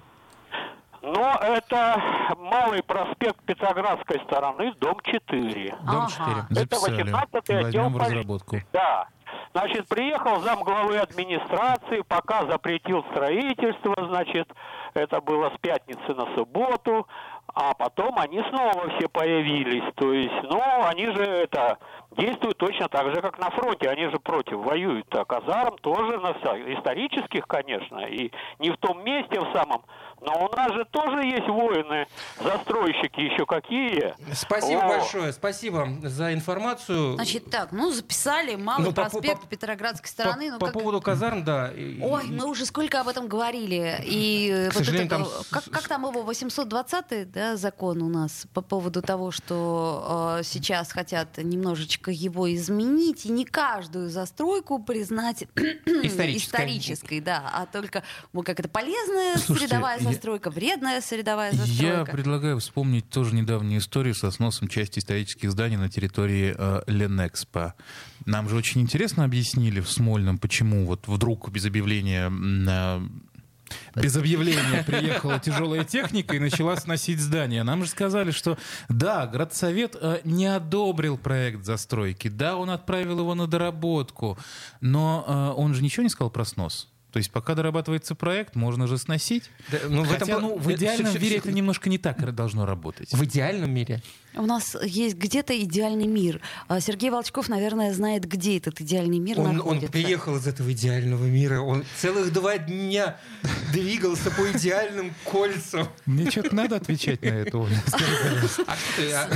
Но 1.01 1.39
это 1.41 2.03
Малый 2.39 2.83
проспект 2.83 3.41
Петроградской 3.45 4.21
стороны, 4.25 4.73
дом 4.81 4.99
4. 5.05 5.71
Дом 5.71 5.79
Ага. 5.87 6.09
4. 6.11 6.37
Это 6.51 6.55
Записали. 6.55 7.03
18-й 7.05 7.57
отдел 7.57 7.63
Возьмем 7.85 7.89
в 7.89 7.99
полиции. 7.99 8.15
разработку. 8.17 8.57
Да. 8.73 9.09
Значит, 9.53 9.89
приехал 9.89 10.41
зам 10.41 10.63
главы 10.63 10.99
администрации, 10.99 12.03
пока 12.07 12.47
запретил 12.47 13.05
строительство, 13.11 13.95
значит, 14.09 14.49
это 14.95 15.21
было 15.21 15.51
с 15.51 15.59
пятницы 15.61 16.15
на 16.15 16.27
субботу, 16.35 17.07
а 17.55 17.75
потом 17.75 18.19
они 18.19 18.43
снова 18.51 18.89
все 18.97 19.09
появились. 19.09 19.93
То 19.97 20.13
есть, 20.13 20.43
ну, 20.45 20.63
они 20.85 21.07
же 21.07 21.25
это 21.25 21.79
действуют 22.17 22.59
точно 22.59 22.89
так 22.89 23.15
же, 23.15 23.21
как 23.21 23.39
на 23.39 23.51
фронте. 23.51 23.89
Они 23.89 24.09
же 24.11 24.19
против 24.19 24.57
воюют. 24.59 25.07
А 25.15 25.25
казарм 25.25 25.77
тоже 25.79 26.19
на 26.19 26.31
исторических, 26.79 27.47
конечно, 27.47 27.99
и 28.07 28.31
не 28.59 28.71
в 28.71 28.77
том 28.79 29.05
месте 29.05 29.39
в 29.41 29.53
самом. 29.53 29.83
Но 30.21 30.47
у 30.51 30.57
нас 30.57 30.73
же 30.73 30.85
тоже 30.91 31.25
есть 31.25 31.47
воины, 31.47 32.07
застройщики 32.43 33.21
еще 33.21 33.47
какие. 33.47 34.15
Спасибо 34.35 34.83
О. 34.85 34.89
большое, 34.89 35.33
спасибо 35.33 35.87
за 36.03 36.35
информацию. 36.35 37.15
Значит, 37.15 37.49
так, 37.51 37.71
ну, 37.71 37.93
записали 37.93 38.57
Малый 38.57 38.83
Ну, 38.87 38.93
по- 38.93 39.03
проспект 39.03 39.43
по- 39.43 39.47
Петроградской 39.47 40.07
по, 40.07 40.09
стороны. 40.09 40.51
ну, 40.51 40.59
по 40.59 40.67
как- 40.67 40.75
поводу 40.75 41.01
казарм, 41.01 41.45
да. 41.45 41.71
Ой, 41.73 42.25
мы 42.31 42.47
уже 42.47 42.67
сколько 42.67 43.01
об 43.01 43.07
этом 43.07 43.29
говорили. 43.29 43.97
И 44.05 44.69
К 44.71 44.75
вот 44.75 44.79
сожалению, 44.85 45.07
это, 45.07 45.17
там 45.19 45.27
как, 45.53 45.65
как 45.71 45.87
там 45.89 46.03
его 46.05 46.23
820-й 46.25 47.25
да, 47.27 47.57
закон 47.57 48.03
у 48.03 48.09
нас 48.09 48.47
по 48.53 48.61
поводу 48.61 49.03
того, 49.03 49.31
что 49.31 50.37
э, 50.41 50.43
сейчас 50.43 50.91
хотят 50.91 51.39
немножечко 51.39 51.98
его 52.07 52.53
изменить 52.55 53.27
и 53.27 53.31
не 53.31 53.45
каждую 53.45 54.09
застройку 54.11 54.79
признать 54.83 55.43
Исторической. 55.87 56.37
исторической, 56.37 57.21
да, 57.21 57.51
а 57.53 57.67
только 57.67 58.03
ну, 58.33 58.43
как 58.43 58.61
это 58.61 58.69
полезная 58.69 59.37
Слушайте, 59.37 59.69
средовая 59.69 59.99
я- 59.99 60.05
застройка, 60.05 60.51
вредная 60.51 61.01
средовая 61.01 61.51
Я 61.53 61.57
застройка. 61.59 62.13
предлагаю 62.13 62.59
вспомнить 62.61 63.09
тоже 63.11 63.35
недавнюю 63.35 63.81
историю 63.81 64.15
со 64.15 64.31
сносом 64.31 64.69
части 64.69 65.01
исторических 65.01 65.51
зданий 65.51 65.77
на 65.77 65.89
территории 65.89 66.55
э, 66.57 66.83
Ленэкспо. 66.87 67.75
Нам 68.27 68.49
же 68.49 68.57
очень 68.57 68.81
интересно 68.83 69.25
объяснили 69.25 69.81
в 69.81 69.91
Смольном, 69.91 70.39
почему 70.39 70.85
вот 70.87 71.07
вдруг 71.09 71.51
без 71.51 71.65
объявления 71.67 72.31
э, 72.31 73.01
без 73.95 74.17
объявления 74.17 74.83
приехала 74.87 75.39
тяжелая 75.39 75.85
техника 75.85 76.37
и 76.37 76.39
начала 76.39 76.77
сносить 76.77 77.21
здание. 77.21 77.63
Нам 77.63 77.85
же 77.85 77.91
сказали, 77.91 78.31
что 78.31 78.59
да, 78.89 79.27
градсовет 79.27 79.97
э, 80.01 80.21
не 80.25 80.47
одобрил 80.47 81.19
проект 81.19 81.65
застройки, 81.65 82.29
да, 82.29 82.57
он 82.57 82.71
отправил 82.71 83.19
его 83.21 83.35
на 83.35 83.47
доработку, 83.47 84.39
но 84.81 85.25
э, 85.57 85.61
он 85.61 85.75
же 85.75 85.83
ничего 85.83 86.03
не 86.03 86.09
сказал 86.11 86.31
про 86.31 86.45
снос. 86.45 86.89
То 87.13 87.17
есть 87.19 87.31
пока 87.33 87.55
дорабатывается 87.55 88.15
проект, 88.15 88.55
можно 88.55 88.87
же 88.87 88.99
сносить. 88.99 89.51
Да, 89.73 89.79
ну, 89.89 90.03
в 90.05 90.09
Хотя, 90.09 90.27
этом- 90.27 90.43
ну, 90.43 90.59
в 90.59 90.71
идеальном 90.73 91.07
всё- 91.07 91.13
всё- 91.19 91.21
мире 91.21 91.41
всё- 91.41 91.49
это 91.49 91.53
немножко 91.57 91.89
не 91.89 91.97
так 91.97 92.35
должно 92.35 92.67
работать. 92.67 93.13
В 93.15 93.25
идеальном 93.25 93.71
мире. 93.71 94.03
У 94.35 94.47
нас 94.47 94.77
есть 94.83 95.17
где-то 95.17 95.59
идеальный 95.61 96.07
мир. 96.07 96.41
А 96.69 96.81
Сергей 96.81 97.11
Волчков, 97.11 97.49
наверное, 97.49 97.93
знает, 97.93 98.27
где 98.27 98.59
этот 98.59 98.81
идеальный 98.81 99.19
мир 99.19 99.41
Он, 99.41 99.47
он 99.47 99.57
находится. 99.57 99.91
приехал 99.91 100.37
из 100.37 100.47
этого 100.47 100.73
идеального 100.73 101.25
мира. 101.25 101.61
Он 101.61 101.85
целых 101.97 102.33
два 102.33 102.59
дня 102.59 103.19
двигался 103.73 104.31
по 104.31 104.51
идеальным 104.53 105.15
кольцам. 105.25 105.89
Мне 106.07 106.31
что-то 106.31 106.55
надо 106.55 106.77
отвечать 106.77 107.23
на 107.23 107.29
это, 107.29 107.59
Оля. 107.59 107.83
А 108.67 108.77
а, 109.15 109.29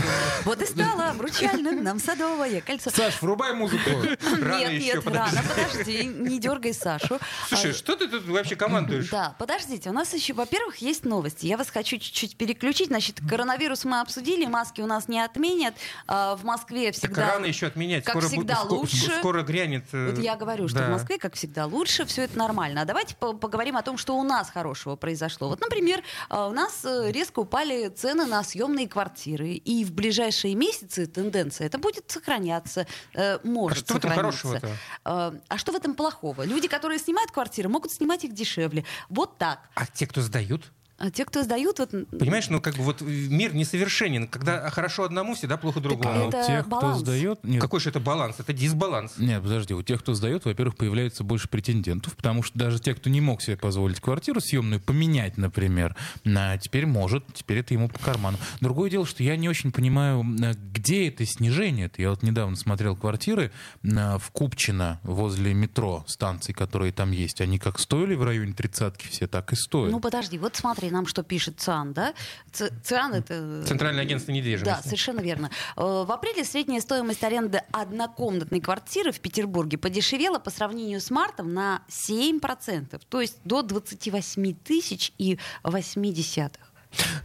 Вот 0.45 0.63
и 0.63 0.67
стало 0.67 1.11
обручальным 1.11 1.83
нам 1.83 1.99
садовое 1.99 2.61
кольцо. 2.61 2.91
Саш, 2.91 3.21
врубай 3.23 3.55
музыку. 3.55 3.91
Нет, 3.91 4.81
нет, 4.81 5.07
рано, 5.07 5.43
подожди, 5.49 6.05
не 6.05 6.39
дергай 6.39 6.75
Сашу. 6.75 7.19
Слушай, 7.49 7.73
Слушай, 7.73 7.79
что 7.79 7.97
ты 7.97 8.09
тут 8.09 8.27
вообще 8.27 8.57
командуешь? 8.57 9.09
Да, 9.09 9.35
подождите, 9.39 9.91
у 9.91 9.93
нас 9.93 10.13
еще, 10.15 10.35
во-первых, 10.35 10.77
есть 10.79 11.05
новости. 11.05 11.47
Я 11.47 11.57
вас 11.57 11.71
хочу 11.71 11.97
чуть-чуть 11.99 12.37
переключить. 12.37 12.89
Значит, 12.89 13.21
коронавирус 13.29 13.85
мы 13.85 14.01
обсудили, 14.01 14.47
маски 14.47 14.81
у 14.81 14.87
нас 14.87 14.92
не 15.09 15.21
отменят. 15.21 15.75
А, 16.07 16.37
В 16.37 16.45
Москве 16.45 16.87
Так 16.93 16.95
всегда... 16.99 17.33
рано 17.35 17.47
еще 17.47 17.67
отменять. 17.67 18.05
как 18.05 18.15
скоро, 18.15 18.29
всегда, 18.29 18.63
бу- 18.65 18.69
лучше. 18.79 19.11
Скоро 19.19 19.43
грянет. 19.43 19.85
э, 19.93 20.11
Вот 20.11 20.19
я 20.19 20.37
говорю, 20.37 20.69
что 20.69 20.79
да. 20.81 20.87
в 20.89 20.91
Москве, 20.91 21.19
как 21.19 21.35
всегда, 21.35 21.67
лучше, 21.67 22.05
все 22.07 22.23
это 22.23 22.39
нормально. 22.39 22.83
А 22.83 22.85
давайте 22.85 23.15
по- 23.17 23.33
поговорим 23.33 23.77
о 23.77 23.83
том, 23.83 23.97
что 23.99 24.17
у 24.17 24.23
нас 24.23 24.51
хорошего 24.51 24.97
произошло. 24.97 25.49
Вот, 25.49 25.61
например, 25.61 26.03
а, 26.29 26.49
у 26.49 26.53
нас 26.53 26.85
э, 26.85 27.11
резко 27.11 27.41
упали 27.41 27.89
цены 27.89 28.25
на 28.27 28.43
съемные 28.45 28.89
квартиры. 28.89 29.49
И 29.55 29.85
в 29.85 29.93
ближайшие 29.93 30.55
месяцы 30.55 31.07
тенденция 31.07 31.67
это 31.67 31.79
будет 31.79 32.11
сохраняться, 32.11 32.87
э, 33.15 33.39
может 33.45 33.79
А 33.79 33.81
что 33.81 33.95
в 33.95 33.97
этом 33.99 34.11
сохраниться. 34.11 34.43
хорошего-то? 34.49 34.69
А, 35.05 35.35
а 35.49 35.59
что 35.59 35.73
в 35.73 35.77
этом 35.77 35.95
плохого? 35.95 36.43
Люди, 36.45 36.69
которые 36.69 36.99
снимают 36.99 37.31
квартиры, 37.31 37.69
могут 37.69 37.93
снимать 37.93 38.25
их 38.25 38.33
дешевле. 38.35 38.85
Вот 39.09 39.39
так. 39.39 39.61
А 39.75 39.87
те, 39.87 40.07
кто 40.07 40.21
сдают? 40.21 40.71
А 40.99 41.11
те, 41.11 41.25
кто 41.25 41.43
сдают, 41.43 41.79
вот... 41.79 41.91
Понимаешь, 41.91 42.49
ну 42.49 42.61
как 42.61 42.77
бы 42.77 42.83
вот 42.85 43.01
мир 43.01 43.55
несовершенен. 43.55 44.29
Когда 44.29 44.71
хорошо 44.71 45.05
одному, 45.05 45.35
всегда 45.35 45.57
плохо 45.57 45.81
другому. 45.81 46.15
А 46.15 46.25
у 46.25 46.29
это 46.29 46.47
тех, 46.47 46.61
кто 46.67 46.81
баланс. 46.81 47.01
сдает... 47.01 47.41
Нет, 47.43 47.61
Какой 47.61 47.81
же 47.81 47.89
это 47.89 47.99
баланс? 47.99 48.37
Это 48.39 48.53
дисбаланс. 48.53 49.15
Нет, 49.19 49.43
подожди, 49.43 49.75
у 49.75 49.83
тех, 49.83 50.01
кто 50.01 50.15
сдает, 50.15 50.45
во-первых, 50.45 50.77
появляется 50.77 51.25
больше 51.25 51.49
претендентов, 51.49 52.17
потому 52.17 52.43
что 52.43 52.57
даже 52.59 52.79
те, 52.79 52.95
кто 52.95 53.11
не 53.11 53.21
мог 53.21 53.43
себе 53.43 53.57
позволить 53.57 54.01
квартиру 54.01 54.41
съемную 54.41 54.81
поменять, 54.81 55.37
например, 55.39 55.97
на 56.25 56.57
теперь 56.59 56.87
может, 56.87 57.25
теперь 57.35 57.59
это 57.59 57.75
ему 57.75 57.89
по 57.89 57.99
карману. 57.99 58.39
Другое 58.61 58.89
дело, 58.91 59.05
что 59.07 59.23
я 59.23 59.37
не 59.37 59.49
очень 59.49 59.73
понимаю, 59.73 60.25
э, 60.41 60.55
где 60.73 61.09
это 61.09 61.27
снижение. 61.27 61.89
-то. 61.89 62.01
Я 62.01 62.11
вот 62.11 62.23
недавно 62.23 62.55
смотрел 62.55 62.97
квартиры 62.97 63.51
э, 63.83 64.19
в 64.19 64.31
Купчино 64.31 65.01
возле 65.03 65.53
метро 65.53 66.05
станций, 66.07 66.55
которые 66.55 66.93
там 66.93 67.11
есть. 67.11 67.41
Они 67.41 67.59
как 67.59 67.81
стоили 67.81 68.15
в 68.15 68.23
районе 68.23 68.53
тридцатки 68.53 69.09
все, 69.09 69.27
так 69.27 69.53
и 69.53 69.57
стоят. 69.57 69.91
Ну, 69.91 70.01
подожди, 70.01 70.39
вот 70.39 70.55
смотри, 70.55 70.92
нам 70.93 71.07
что 71.07 71.23
пишет 71.23 71.59
ЦИАН, 71.59 71.93
да? 71.93 72.15
ЦИАН— 72.53 73.15
это... 73.15 73.65
Центральное 73.67 74.03
агентство 74.03 74.31
недвижимости. 74.33 74.65
Да, 74.65 74.83
совершенно 74.83 75.21
верно. 75.21 75.51
Э, 75.77 76.05
В 76.07 76.13
апреле 76.13 76.45
средняя 76.45 76.81
стоимость 76.81 77.25
аренды 77.25 77.63
однокомнатной 77.73 78.61
квартиры 78.61 79.13
в 79.13 79.21
Петербурге 79.21 79.79
подешевела 79.79 80.39
по 80.39 80.51
сравнению 80.51 81.01
с 81.01 81.11
мартом 81.11 81.53
на 81.53 81.83
7%, 81.89 83.01
то 83.09 83.21
есть 83.21 83.39
до 83.45 83.63
28 83.63 84.55
тысяч 84.55 85.13
и 85.19 85.39
8 85.65 86.13
десятых. 86.13 86.72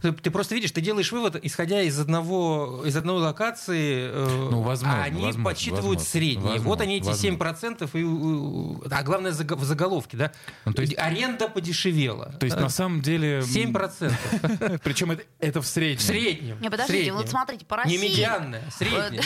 Ты, 0.02 0.12
ты 0.12 0.30
просто 0.30 0.54
видишь, 0.54 0.70
ты 0.72 0.80
делаешь 0.80 1.12
вывод, 1.12 1.36
исходя 1.42 1.82
из 1.82 1.98
одного 1.98 2.82
из 2.84 2.96
одной 2.96 3.20
локации, 3.20 4.10
э, 4.10 4.48
Ну, 4.50 4.62
возможно, 4.62 5.02
а 5.02 5.04
они 5.04 5.22
возможно, 5.22 5.44
подсчитывают 5.44 5.84
возможно, 5.84 6.10
средние. 6.10 6.42
возможно, 6.52 6.68
вот 6.68 6.80
они 6.80 6.96
эти 6.96 7.06
возможно. 7.06 7.36
7%, 7.36 7.90
и, 7.94 8.94
а 8.94 9.02
главное 9.02 9.32
в 9.32 9.64
заголовке, 9.64 10.16
да? 10.16 10.32
Ну, 10.64 10.72
то 10.72 10.82
есть- 10.82 10.96
Аренда 10.98 11.48
подешевела. 11.48 12.32
То 12.38 12.46
есть 12.46 12.56
на 12.56 12.68
самом 12.68 13.02
деле... 13.02 13.40
7%. 13.40 14.80
Причем 14.84 15.12
это, 15.12 15.24
это 15.38 15.60
в 15.60 15.66
среднем. 15.66 15.98
В 15.98 16.02
среднем. 16.02 16.60
Не, 16.60 16.70
подождите, 16.70 16.98
среднем. 16.98 17.16
вот 17.16 17.28
смотрите, 17.28 17.64
по 17.64 17.76
России... 17.76 17.96
Не 17.96 18.08
медианная, 18.08 18.62
средняя. 18.76 19.22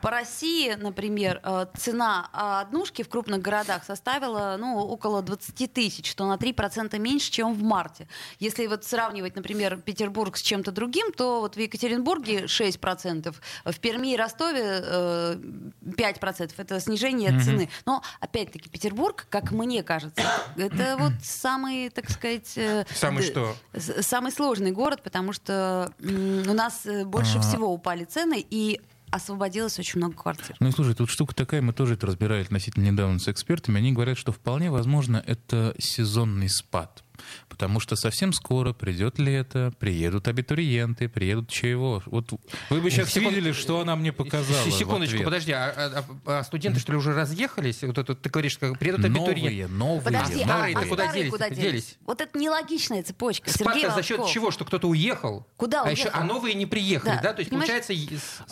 По 0.00 0.10
России, 0.10 0.74
например, 0.74 1.40
э, 1.42 1.66
цена 1.76 2.28
а, 2.32 2.60
однушки 2.60 3.02
в 3.02 3.08
крупных 3.08 3.42
городах 3.42 3.84
составила 3.84 4.56
ну, 4.58 4.78
около 4.78 5.22
20 5.22 5.72
тысяч, 5.72 6.10
что 6.10 6.26
на 6.26 6.34
3% 6.36 6.98
меньше, 6.98 7.30
чем 7.30 7.54
в 7.54 7.62
марте. 7.62 8.08
Если 8.38 8.66
вот 8.66 8.84
сравнивать, 8.84 9.36
например, 9.36 9.75
Петербург 9.84 10.36
с 10.36 10.42
чем-то 10.42 10.72
другим, 10.72 11.12
то 11.12 11.40
вот 11.40 11.56
в 11.56 11.58
Екатеринбурге 11.60 12.44
6%, 12.44 13.34
в 13.64 13.80
Перми 13.80 14.14
и 14.14 14.16
Ростове 14.16 14.62
э, 14.82 15.36
5%. 15.84 16.52
Это 16.56 16.80
снижение 16.80 17.38
цены. 17.40 17.68
Но, 17.86 18.02
опять-таки, 18.20 18.68
Петербург, 18.68 19.26
как 19.30 19.50
мне 19.52 19.82
кажется, 19.82 20.22
это 20.56 20.96
вот 20.98 21.12
самый, 21.22 21.90
так 21.90 22.10
сказать... 22.10 22.52
э, 22.56 22.84
Самый 22.94 23.22
д- 23.22 23.26
что? 23.30 23.56
Самый 24.02 24.32
сложный 24.32 24.72
город, 24.72 25.02
потому 25.02 25.32
что 25.32 25.92
у 26.00 26.52
нас 26.54 26.86
э, 26.86 27.04
больше 27.04 27.38
А. 27.38 27.40
всего 27.40 27.72
упали 27.72 28.04
цены, 28.04 28.44
и 28.48 28.80
освободилось 29.10 29.78
очень 29.78 29.98
много 30.00 30.14
квартир. 30.16 30.56
Ну, 30.58 30.72
слушай, 30.72 30.94
тут 30.94 31.08
штука 31.08 31.34
такая, 31.34 31.62
мы 31.62 31.72
тоже 31.72 31.94
это 31.94 32.06
разбирали 32.08 32.42
относительно 32.42 32.84
недавно 32.84 33.18
с 33.20 33.28
экспертами. 33.28 33.78
Они 33.78 33.92
говорят, 33.92 34.18
что 34.18 34.32
вполне 34.32 34.70
возможно 34.70 35.22
это 35.24 35.74
сезонный 35.78 36.48
спад. 36.48 37.04
Потому 37.48 37.80
что 37.80 37.96
совсем 37.96 38.32
скоро 38.32 38.72
придет 38.72 39.18
лето, 39.18 39.72
приедут 39.78 40.28
абитуриенты, 40.28 41.08
приедут 41.08 41.48
чего. 41.48 42.02
Вот 42.06 42.30
вы 42.70 42.80
бы 42.80 42.90
сейчас 42.90 43.10
Секунд- 43.10 43.34
видели, 43.36 43.52
что 43.52 43.80
она 43.80 43.96
мне 43.96 44.12
показала. 44.12 44.64
в 44.66 44.72
Секундочку, 44.72 45.14
ответ. 45.16 45.24
подожди, 45.24 45.52
а, 45.52 46.04
а- 46.26 46.38
а 46.38 46.44
студенты 46.44 46.80
что 46.80 46.92
ли 46.92 46.98
уже 46.98 47.14
разъехались? 47.14 47.82
Вот 47.82 47.98
это 47.98 48.14
ты 48.14 48.28
говоришь, 48.30 48.58
как 48.58 48.78
приедут 48.78 49.04
абитуриенты. 49.04 49.66
Новые, 49.66 49.66
новые, 49.68 50.02
Подожди, 50.02 50.42
а, 50.42 50.44
старые-то 50.46 50.80
а 50.80 50.84
куда 50.86 51.04
старые 51.04 51.22
делись? 51.22 51.32
куда 51.32 51.50
Делись. 51.50 51.62
делись? 51.62 51.96
Вот 52.06 52.20
это 52.20 52.38
нелогичная 52.38 53.02
цепочка. 53.02 53.50
Спад 53.50 53.94
за 53.94 54.02
счет 54.02 54.26
чего? 54.26 54.50
Что 54.50 54.64
кто-то 54.64 54.88
уехал? 54.88 55.46
Куда 55.56 55.82
а, 55.82 55.90
еще, 55.90 56.04
уехал? 56.04 56.20
а 56.20 56.24
новые 56.24 56.54
не 56.54 56.66
приехали, 56.66 57.14
Да, 57.16 57.22
да? 57.22 57.32
То 57.32 57.40
есть, 57.40 57.50
понимаешь, 57.50 57.70
получается, 57.70 57.92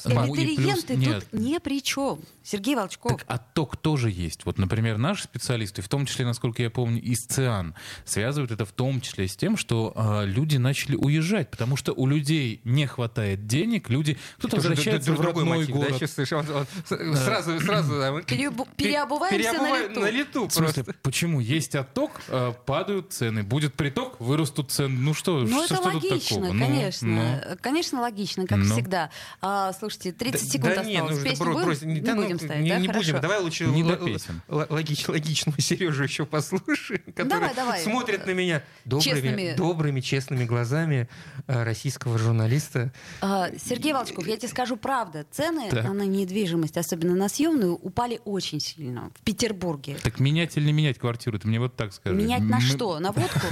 плюс- 0.05 0.17
Абитуриенты 0.17 0.97
нет. 0.97 1.27
тут 1.31 1.41
ни 1.41 1.59
при 1.59 1.83
чем. 1.83 2.21
Сергей 2.43 2.75
Волчков. 2.75 3.13
Так 3.21 3.25
отток 3.27 3.77
тоже 3.77 4.11
есть. 4.11 4.45
Вот, 4.45 4.59
например, 4.59 4.99
наши 4.99 5.25
специалисты, 5.25 5.83
в 5.83 5.89
том 5.89 6.07
числе, 6.07 6.25
насколько 6.27 6.63
я 6.63 6.71
помню, 6.71 7.01
из 7.01 7.25
ЦИАН, 7.27 7.75
связывают 8.05 8.53
это 8.55 8.65
в 8.65 8.73
том 8.73 9.01
числе 9.01 9.29
с 9.29 9.37
тем, 9.37 9.57
что 9.57 9.93
а, 9.95 10.25
люди 10.25 10.57
начали 10.57 10.97
уезжать, 10.97 11.51
потому 11.51 11.77
что 11.77 11.93
у 11.93 12.07
людей 12.07 12.61
не 12.65 12.87
хватает 12.87 13.47
денег, 13.47 13.91
люди 13.91 14.17
кто-то 14.39 14.57
Тоже 14.57 14.69
возвращается 14.69 15.13
в 15.13 15.17
другой 15.21 15.43
родной 15.45 15.59
мотив, 15.59 15.75
да, 15.75 15.81
город. 15.87 15.99
чувствуешь? 16.01 16.33
Он- 16.33 16.51
он 16.51 16.67
с- 16.89 17.25
Сразу, 17.25 17.61
сразу. 17.61 17.93
да, 17.99 18.11
Переобу- 18.21 18.69
переобуваемся 18.77 19.53
на 19.53 19.79
лету. 19.79 20.01
На 20.01 20.11
лету 20.11 20.49
В 20.49 20.53
смысле, 20.53 20.85
просто. 20.85 21.01
почему? 21.03 21.41
Есть 21.41 21.75
отток, 21.75 22.21
а, 22.29 22.53
падают 22.53 23.13
цены. 23.13 23.43
Будет 23.43 23.75
приток, 23.75 24.21
вырастут 24.21 24.71
цены. 24.71 24.97
Ну 24.99 25.15
что, 25.15 25.41
Ну, 25.41 25.65
что, 25.65 25.65
это 25.65 25.75
что 25.77 25.91
тут 25.91 26.05
логично, 26.05 26.37
такого? 26.37 26.53
Ну, 26.53 26.65
конечно. 26.67 27.09
ну. 27.09 27.57
Конечно, 27.61 28.01
логично, 28.01 28.47
как 28.47 28.59
Ну. 28.59 28.73
всегда. 28.75 29.11
А, 29.41 29.73
слушайте, 29.73 30.13
30 30.13 30.43
Да- 30.47 30.53
секунд 30.53 30.75
да 30.77 30.81
осталось. 30.83 30.93
не, 30.93 31.01
ну, 31.01 31.37
будем? 31.53 31.65
брось, 31.65 31.83
Не 31.83 32.01
да 32.01 32.15
ну, 32.15 32.23
будем 32.23 32.39
ставить, 32.39 32.63
не, 32.63 32.71
да? 32.71 32.79
не 32.79 32.87
Хорошо. 32.87 33.07
будем. 33.07 33.21
Давай 33.21 33.41
лучше 33.41 33.67
Не 33.67 33.83
л- 33.83 33.91
л- 33.91 34.05
песен. 34.07 34.43
л- 34.49 34.67
логич- 34.71 35.09
логичного 35.11 35.61
Сережу 35.61 36.03
еще 36.05 36.27
послушаем, 36.27 37.03
который 37.17 37.55
давай. 37.55 37.81
смотрит 37.83 38.27
на 38.27 38.31
меня 38.31 38.44
добрыми, 38.85 39.03
Честными. 39.03 39.55
добрыми, 39.57 40.01
честными 40.01 40.45
глазами 40.45 41.09
э, 41.47 41.63
российского 41.65 42.19
журналиста. 42.19 42.93
А, 43.21 43.49
Сергей 43.59 43.93
Волчков, 43.93 44.27
я 44.27 44.37
тебе 44.37 44.49
скажу 44.49 44.77
правда. 44.77 45.25
Цены 45.31 45.69
Так. 45.71 45.85
на 45.93 46.03
недвижимость, 46.03 46.77
особенно 46.77 47.15
на 47.15 47.29
съемную, 47.29 47.75
упали 47.75 48.21
очень 48.25 48.61
сильно 48.61 49.11
в 49.15 49.21
Петербурге. 49.23 49.97
Так 50.03 50.21
менять 50.21 50.57
или 50.57 50.67
не 50.67 50.73
менять 50.73 50.99
квартиру? 50.99 51.39
Ты 51.39 51.49
мне 51.49 51.59
вот 51.61 51.77
так 51.77 51.93
скажи. 51.93 52.15
Менять 52.17 52.43
на 52.43 52.57
Мы- 52.57 52.63
что? 52.63 52.99
На 52.99 53.13
водку? 53.13 53.47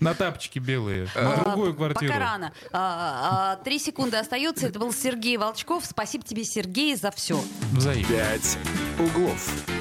На 0.00 0.14
тапочки 0.14 0.58
белые. 0.58 1.08
А, 1.16 1.36
На 1.36 1.44
другую 1.44 1.74
квартиру. 1.74 2.12
Пока 2.12 2.18
рано. 2.24 2.52
А, 2.72 3.56
Три 3.64 3.78
секунды 3.78 4.16
остается. 4.16 4.66
Это 4.66 4.78
был 4.78 4.92
Сергей 4.92 5.36
Волчков. 5.36 5.84
Спасибо 5.84 6.24
тебе, 6.24 6.44
Сергей, 6.44 6.94
за 6.96 7.10
все. 7.10 7.40
Взаимно. 7.72 8.08
«Пять 8.08 8.58
углов». 8.98 9.77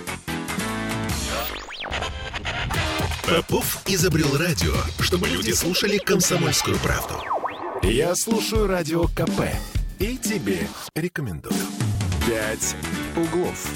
Попов 3.28 3.84
изобрел 3.86 4.38
радио, 4.38 4.74
чтобы 5.02 5.28
люди 5.28 5.52
слушали 5.52 5.98
комсомольскую 5.98 6.78
правду. 6.78 7.16
Я 7.84 8.16
слушаю 8.16 8.68
радио 8.68 9.04
КП 9.08 9.42
и 10.00 10.18
тебе 10.18 10.66
рекомендую. 10.96 11.54
«Пять 12.26 12.74
углов». 13.18 13.70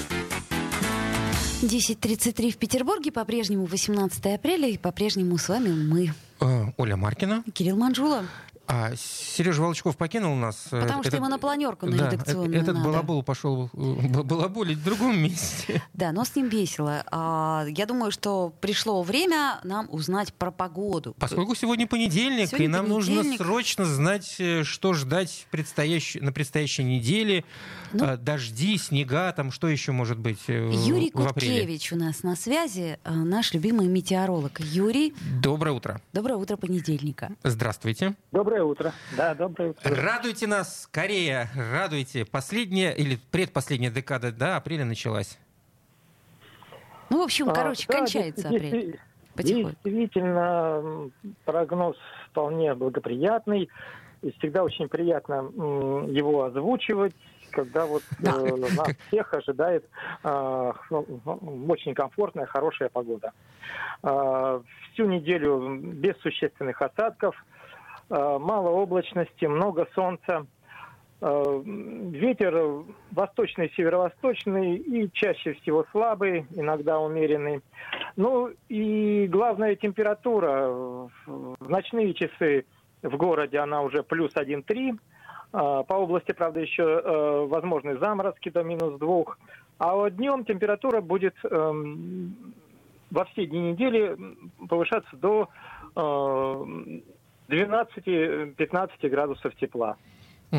10.33 1.60 2.50
в 2.52 2.56
Петербурге. 2.56 3.12
По-прежнему 3.12 3.66
18 3.66 4.24
апреля. 4.34 4.68
И 4.68 4.78
по-прежнему 4.78 5.36
с 5.36 5.50
вами 5.50 5.68
мы. 5.68 6.14
Э, 6.40 6.72
Оля 6.78 6.96
Маркина. 6.96 7.44
Кирилл 7.52 7.76
Манжула. 7.76 8.24
А 8.68 8.92
Сережа 8.96 9.60
Волчков 9.60 9.96
покинул 9.96 10.34
нас. 10.36 10.68
э, 10.70 10.80
Потому 10.80 11.02
что 11.02 11.08
этот- 11.08 11.20
ему 11.20 11.28
на 11.28 11.38
планерку 11.38 11.86
на 11.86 11.96
да, 11.96 12.10
редакционную 12.10 12.60
Этот 12.62 12.74
надо. 12.76 12.88
балабол 12.88 13.22
пошел 13.22 13.68
э, 13.74 14.22
балаболить 14.22 14.78
в 14.78 14.84
другом 14.84 15.18
месте. 15.18 15.82
Да, 15.92 16.12
но 16.12 16.24
с 16.24 16.34
ним 16.36 16.48
весело. 16.48 17.04
А, 17.10 17.66
я 17.68 17.86
думаю, 17.86 18.10
что 18.12 18.52
пришло 18.60 19.02
время 19.02 19.60
нам 19.64 19.88
узнать 19.90 20.32
про 20.32 20.50
погоду. 20.50 21.14
Поскольку 21.18 21.54
сегодня 21.54 21.86
понедельник, 21.86 22.48
Сегодня 22.48 22.64
и 22.66 22.68
нам 22.68 22.88
нужно 22.88 23.16
понедельник. 23.16 23.38
срочно 23.40 23.84
знать, 23.84 24.36
э, 24.38 24.62
что 24.64 24.94
ждать 24.94 25.46
предстоящей- 25.50 26.20
на 26.20 26.32
предстоящей 26.32 26.84
неделе. 26.84 27.44
Ну. 27.92 28.04
А, 28.04 28.16
Дожди, 28.16 28.78
снега, 28.78 29.32
там 29.32 29.50
что 29.50 29.68
еще 29.68 29.92
может 29.92 30.18
быть 30.18 30.38
э, 30.46 30.64
в- 30.66 30.72
Юрий 30.86 31.10
в? 31.10 31.12
Куткевич 31.14 31.92
у 31.92 31.96
нас 31.96 32.22
на 32.22 32.36
связи, 32.36 32.98
наш 33.04 33.52
любимый 33.54 33.86
метеоролог. 33.88 34.60
Юрий, 34.60 35.14
Доброе 35.42 35.72
утро. 35.72 36.00
доброе 36.12 36.36
утро 36.36 36.56
понедельника. 36.56 37.32
Здравствуйте. 37.42 38.14
Доброе 38.30 38.51
утро. 38.60 38.92
Да, 39.16 39.34
доброе 39.34 39.70
утро. 39.70 39.94
Радуйте 39.94 40.46
нас, 40.46 40.88
Корея, 40.92 41.48
радуйте. 41.56 42.24
Последняя 42.24 42.92
или 42.92 43.18
предпоследняя 43.30 43.90
декада 43.90 44.32
да, 44.32 44.56
апреля 44.56 44.84
началась. 44.84 45.38
Ну, 47.10 47.20
в 47.20 47.22
общем, 47.22 47.48
А, 47.50 47.54
короче, 47.54 47.86
да, 47.88 47.98
кончается 47.98 48.48
апрель. 48.48 49.00
Потихоньку. 49.34 49.76
Действительно, 49.84 51.10
прогноз 51.44 51.96
вполне 52.30 52.74
благоприятный. 52.74 53.68
И 54.22 54.30
всегда 54.38 54.62
очень 54.62 54.88
приятно 54.88 55.50
его 56.10 56.44
озвучивать. 56.44 57.14
когда 57.50 57.84
вот 57.84 58.02
Да. 58.18 58.32
э, 58.38 58.56
нас 58.56 58.88
всех 59.08 59.34
ожидает 59.34 59.84
э, 60.24 60.72
ну, 60.88 61.04
очень 61.68 61.94
комфортная, 61.94 62.46
хорошая 62.46 62.88
погода. 62.88 63.32
Э, 64.02 64.62
всю 64.92 65.04
неделю 65.06 65.76
без 65.78 66.16
существенных 66.22 66.80
осадков, 66.80 67.36
мало 68.12 68.70
облачности, 68.70 69.46
много 69.46 69.88
солнца. 69.94 70.46
Э, 71.22 71.62
Ветер 71.64 72.84
восточный, 73.12 73.72
северо-восточный 73.76 74.76
и 74.76 75.08
чаще 75.12 75.54
всего 75.54 75.86
слабый, 75.92 76.46
иногда 76.56 76.98
умеренный. 76.98 77.60
Ну 78.16 78.50
и 78.68 79.28
главная 79.30 79.76
температура. 79.76 80.66
В 80.66 81.68
ночные 81.68 82.12
часы 82.14 82.64
в 83.02 83.16
городе 83.16 83.58
она 83.58 83.82
уже 83.82 84.02
плюс 84.02 84.32
1,3. 84.34 84.98
А, 85.52 85.82
По 85.84 85.94
области, 85.94 86.32
правда, 86.32 86.58
еще 86.58 86.82
э, 86.82 87.46
возможны 87.46 87.98
заморозки 87.98 88.48
до 88.48 88.64
минус 88.64 88.98
2. 88.98 89.24
А 89.78 89.94
вот 89.94 90.16
днем 90.16 90.44
температура 90.44 91.00
будет 91.00 91.34
эм, 91.44 92.34
во 93.12 93.24
все 93.26 93.46
дни 93.46 93.72
недели 93.72 94.16
повышаться 94.68 95.16
до 95.16 95.48
э, 95.94 97.00
12-15 97.52 99.08
градусов 99.08 99.54
тепла. 99.56 99.96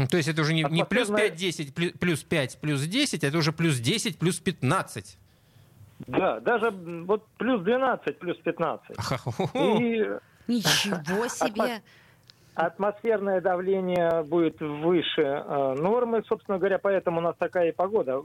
То 0.10 0.18
есть 0.18 0.28
это 0.30 0.42
уже 0.42 0.54
не, 0.54 0.64
не 0.70 0.86
плюс 0.86 1.10
Атмосферная- 1.10 1.32
5-10, 1.32 1.74
плю- 1.74 1.98
плюс 2.00 2.24
5, 2.24 2.60
плюс 2.62 2.82
10, 2.82 3.24
это 3.24 3.38
уже 3.38 3.52
плюс 3.52 3.80
10, 3.80 4.18
плюс 4.18 4.40
15. 4.40 5.18
Да, 6.08 6.40
даже 6.40 6.72
вот 6.72 7.26
плюс 7.38 7.62
12, 7.64 8.18
плюс 8.20 8.38
15. 8.40 8.98
Ха-хо-хо. 8.98 9.50
И 9.80 10.06
Ничего 10.48 11.28
себе. 11.30 11.82
атмосферное 12.56 13.40
давление 13.42 14.24
будет 14.24 14.60
выше 14.60 15.22
э, 15.22 15.76
нормы, 15.80 16.24
собственно 16.28 16.58
говоря, 16.58 16.80
поэтому 16.80 17.20
у 17.20 17.22
нас 17.24 17.36
такая 17.38 17.70
и 17.70 17.72
погода. 17.72 18.22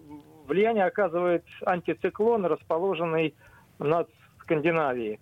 Влияние 0.47 0.85
оказывает 0.87 1.45
антициклон, 1.67 2.47
расположенный 2.47 3.35
над 3.79 4.09
Скандинавией. 4.41 5.21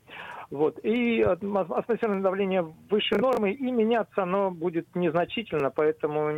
Вот. 0.51 0.79
И 0.85 1.23
атмо- 1.23 1.73
атмосферное 1.75 2.23
давление 2.23 2.63
выше 2.89 3.17
нормы, 3.17 3.53
и 3.53 3.71
меняться 3.71 4.23
оно 4.23 4.51
будет 4.51 4.87
незначительно, 4.95 5.71
поэтому 5.71 6.31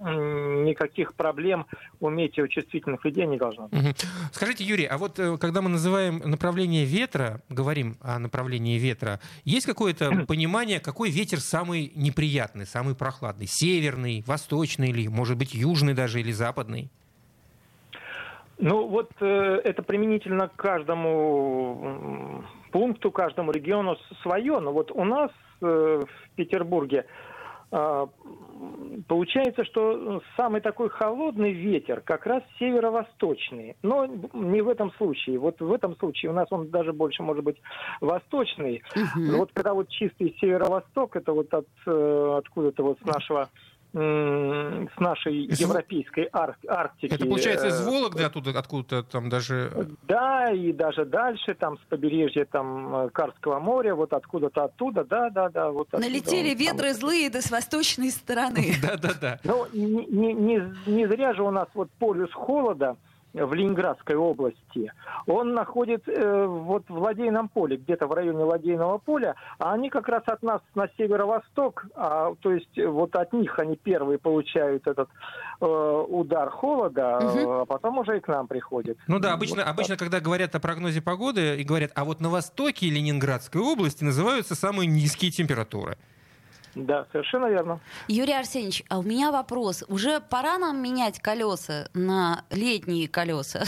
никаких 0.00 1.14
проблем 1.14 1.66
у 2.00 2.10
метеочувствительных 2.10 3.04
людей 3.04 3.26
не 3.26 3.38
должно 3.38 3.68
быть. 3.68 4.06
Скажите, 4.32 4.64
Юрий, 4.64 4.86
а 4.86 4.98
вот 4.98 5.18
э, 5.18 5.36
когда 5.38 5.62
мы 5.62 5.70
называем 5.70 6.18
направление 6.24 6.84
ветра, 6.84 7.42
говорим 7.48 7.96
о 8.00 8.18
направлении 8.18 8.78
ветра, 8.78 9.20
есть 9.44 9.66
какое-то 9.66 10.24
понимание, 10.28 10.80
какой 10.80 11.10
ветер 11.10 11.40
самый 11.40 11.92
неприятный, 11.94 12.66
самый 12.66 12.94
прохладный? 12.94 13.46
Северный, 13.46 14.22
восточный 14.26 14.90
или, 14.90 15.08
может 15.08 15.36
быть, 15.36 15.54
южный 15.54 15.94
даже 15.94 16.20
или 16.20 16.32
западный? 16.32 16.90
Ну 18.58 18.86
вот 18.88 19.10
э, 19.20 19.60
это 19.64 19.82
применительно 19.82 20.48
к 20.48 20.56
каждому 20.56 22.44
пункту, 22.70 23.10
каждому 23.10 23.52
региону 23.52 23.96
свое. 24.22 24.58
Но 24.60 24.72
вот 24.72 24.90
у 24.90 25.04
нас 25.04 25.30
э, 25.60 26.02
в 26.04 26.34
Петербурге 26.36 27.06
э, 27.72 28.06
получается, 29.08 29.64
что 29.64 30.22
самый 30.36 30.60
такой 30.60 30.88
холодный 30.88 31.52
ветер 31.52 32.00
как 32.00 32.26
раз 32.26 32.42
северо-восточный. 32.58 33.76
Но 33.82 34.06
не 34.06 34.62
в 34.62 34.68
этом 34.68 34.92
случае. 34.92 35.38
Вот 35.38 35.60
в 35.60 35.72
этом 35.72 35.96
случае 35.96 36.30
у 36.30 36.34
нас 36.34 36.48
он 36.50 36.70
даже 36.70 36.92
больше 36.92 37.22
может 37.22 37.44
быть 37.44 37.60
восточный. 38.00 38.82
Мгм. 38.94 39.36
Вот 39.38 39.50
когда 39.52 39.74
вот 39.74 39.88
чистый 39.88 40.36
северо-восток, 40.40 41.16
это 41.16 41.32
вот 41.32 41.52
от, 41.52 41.68
э, 41.86 42.34
откуда-то 42.38 42.82
вот 42.82 42.98
с 43.00 43.06
нашего 43.06 43.48
с 43.92 45.00
нашей 45.00 45.46
Из- 45.46 45.60
европейской 45.60 46.28
ар- 46.32 46.56
Арктики. 46.68 47.12
Это 47.12 47.26
получается 47.26 47.68
из 47.68 47.80
э, 47.80 47.84
Вологды, 47.90 48.22
оттуда, 48.22 48.56
откуда-то 48.58 49.02
там 49.02 49.28
даже... 49.28 49.70
да, 50.06 50.52
и 50.52 50.72
даже 50.72 51.04
дальше, 51.04 51.54
там, 51.54 51.76
с 51.78 51.80
побережья 51.88 52.44
там, 52.44 52.94
э, 53.06 53.10
Карского 53.10 53.58
моря, 53.58 53.94
вот 53.94 54.12
откуда-то 54.12 54.64
оттуда, 54.64 55.04
да, 55.04 55.30
да, 55.30 55.48
да. 55.48 55.70
Вот 55.70 55.88
оттуда 55.88 56.02
Налетели 56.06 56.50
он 56.52 56.56
там. 56.56 56.66
ветры 56.76 56.92
злые 56.94 57.30
да 57.30 57.40
с 57.40 57.50
восточной 57.50 58.10
стороны. 58.10 58.74
Да-да-да. 58.82 59.40
Ну, 59.44 59.66
не, 59.72 60.06
не- 60.06 60.32
не- 60.34 60.62
не 60.86 61.06
зря 61.08 61.34
же 61.34 61.42
у 61.42 61.50
нас 61.50 61.66
вот 61.74 61.90
полюс 61.98 62.32
холода 62.32 62.96
в 63.32 63.52
Ленинградской 63.54 64.16
области, 64.16 64.92
он 65.26 65.54
находит 65.54 66.08
э, 66.08 66.46
вот 66.46 66.84
в 66.88 66.98
Ладейном 66.98 67.48
поле, 67.48 67.76
где-то 67.76 68.06
в 68.06 68.12
районе 68.12 68.44
Ладейного 68.44 68.98
поля, 68.98 69.34
а 69.58 69.72
они 69.72 69.90
как 69.90 70.08
раз 70.08 70.22
от 70.26 70.42
нас 70.42 70.60
на 70.74 70.88
северо-восток, 70.96 71.86
а, 71.94 72.34
то 72.40 72.52
есть 72.52 72.76
э, 72.78 72.86
вот 72.86 73.14
от 73.16 73.32
них 73.32 73.58
они 73.58 73.76
первые 73.76 74.18
получают 74.18 74.86
этот 74.86 75.08
э, 75.60 75.66
удар 76.08 76.50
холода, 76.50 77.20
Мгм. 77.22 77.50
а 77.50 77.66
потом 77.66 77.98
уже 77.98 78.18
и 78.18 78.20
к 78.20 78.28
нам 78.28 78.46
приходит. 78.46 78.98
Ну 79.06 79.18
да, 79.18 79.28
Вот 79.30 79.34
обычно, 79.36 79.56
так. 79.58 79.68
обычно, 79.68 79.96
когда 79.96 80.20
говорят 80.20 80.54
о 80.54 80.60
прогнозе 80.60 81.00
погоды 81.00 81.56
и 81.60 81.64
говорят, 81.64 81.92
а 81.94 82.04
вот 82.04 82.20
на 82.20 82.28
востоке 82.30 82.88
Ленинградской 82.90 83.60
области 83.60 84.04
называются 84.04 84.54
самые 84.54 84.86
низкие 84.86 85.30
температуры. 85.30 85.96
Да, 86.74 87.06
совершенно 87.12 87.46
верно. 87.46 87.80
Юрий 88.08 88.32
Арсеньевич, 88.32 88.84
а 88.88 88.98
у 88.98 89.02
меня 89.02 89.32
вопрос. 89.32 89.84
Уже 89.88 90.20
пора 90.20 90.58
нам 90.58 90.80
менять 90.82 91.18
колеса 91.20 91.88
на 91.94 92.44
летние 92.50 93.08
колеса? 93.08 93.64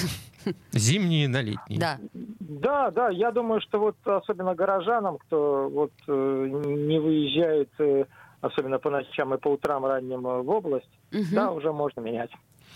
Зимние 0.72 1.28
на 1.28 1.40
летние. 1.42 1.78
Да. 1.80 1.98
Да, 2.12 2.90
да, 2.90 3.08
я 3.10 3.30
думаю, 3.30 3.60
что 3.60 3.78
вот 3.78 3.96
особенно 4.04 4.54
горожанам, 4.54 5.18
кто 5.18 5.68
вот 5.72 5.92
э, 6.08 6.12
не 6.12 6.98
выезжает, 7.00 7.70
э, 7.78 8.04
особенно 8.40 8.78
по 8.78 8.90
ночам 8.90 9.34
и 9.34 9.38
по 9.38 9.48
утрам 9.48 9.84
ранним 9.84 10.26
э, 10.26 10.42
в 10.42 10.50
область, 10.50 10.88
Мгм. 11.12 11.26
да, 11.32 11.50
уже 11.52 11.72
можно 11.72 12.00
менять. 12.00 12.30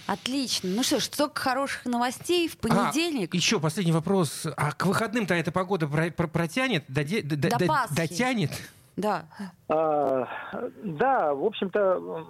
Отлично. 0.06 0.70
Ну 0.70 0.84
что 0.84 1.00
ж, 1.00 1.04
столько 1.04 1.40
хороших 1.40 1.84
новостей 1.86 2.48
в 2.48 2.56
понедельник. 2.58 3.34
еще 3.34 3.58
последний 3.58 3.92
вопрос. 3.92 4.46
А 4.56 4.70
к 4.72 4.86
выходным-то 4.86 5.34
эта 5.34 5.50
погода 5.50 5.88
про- 5.88 6.10
про- 6.12 6.28
протянет, 6.28 6.84
доде- 6.88 7.22
До 7.22 7.36
д- 7.58 7.66
Пасхи. 7.66 7.96
дотянет? 7.96 8.50
Да. 8.96 9.26
А, 9.68 10.26
да, 10.82 11.35
в 11.35 11.44
общем-то, 11.44 12.24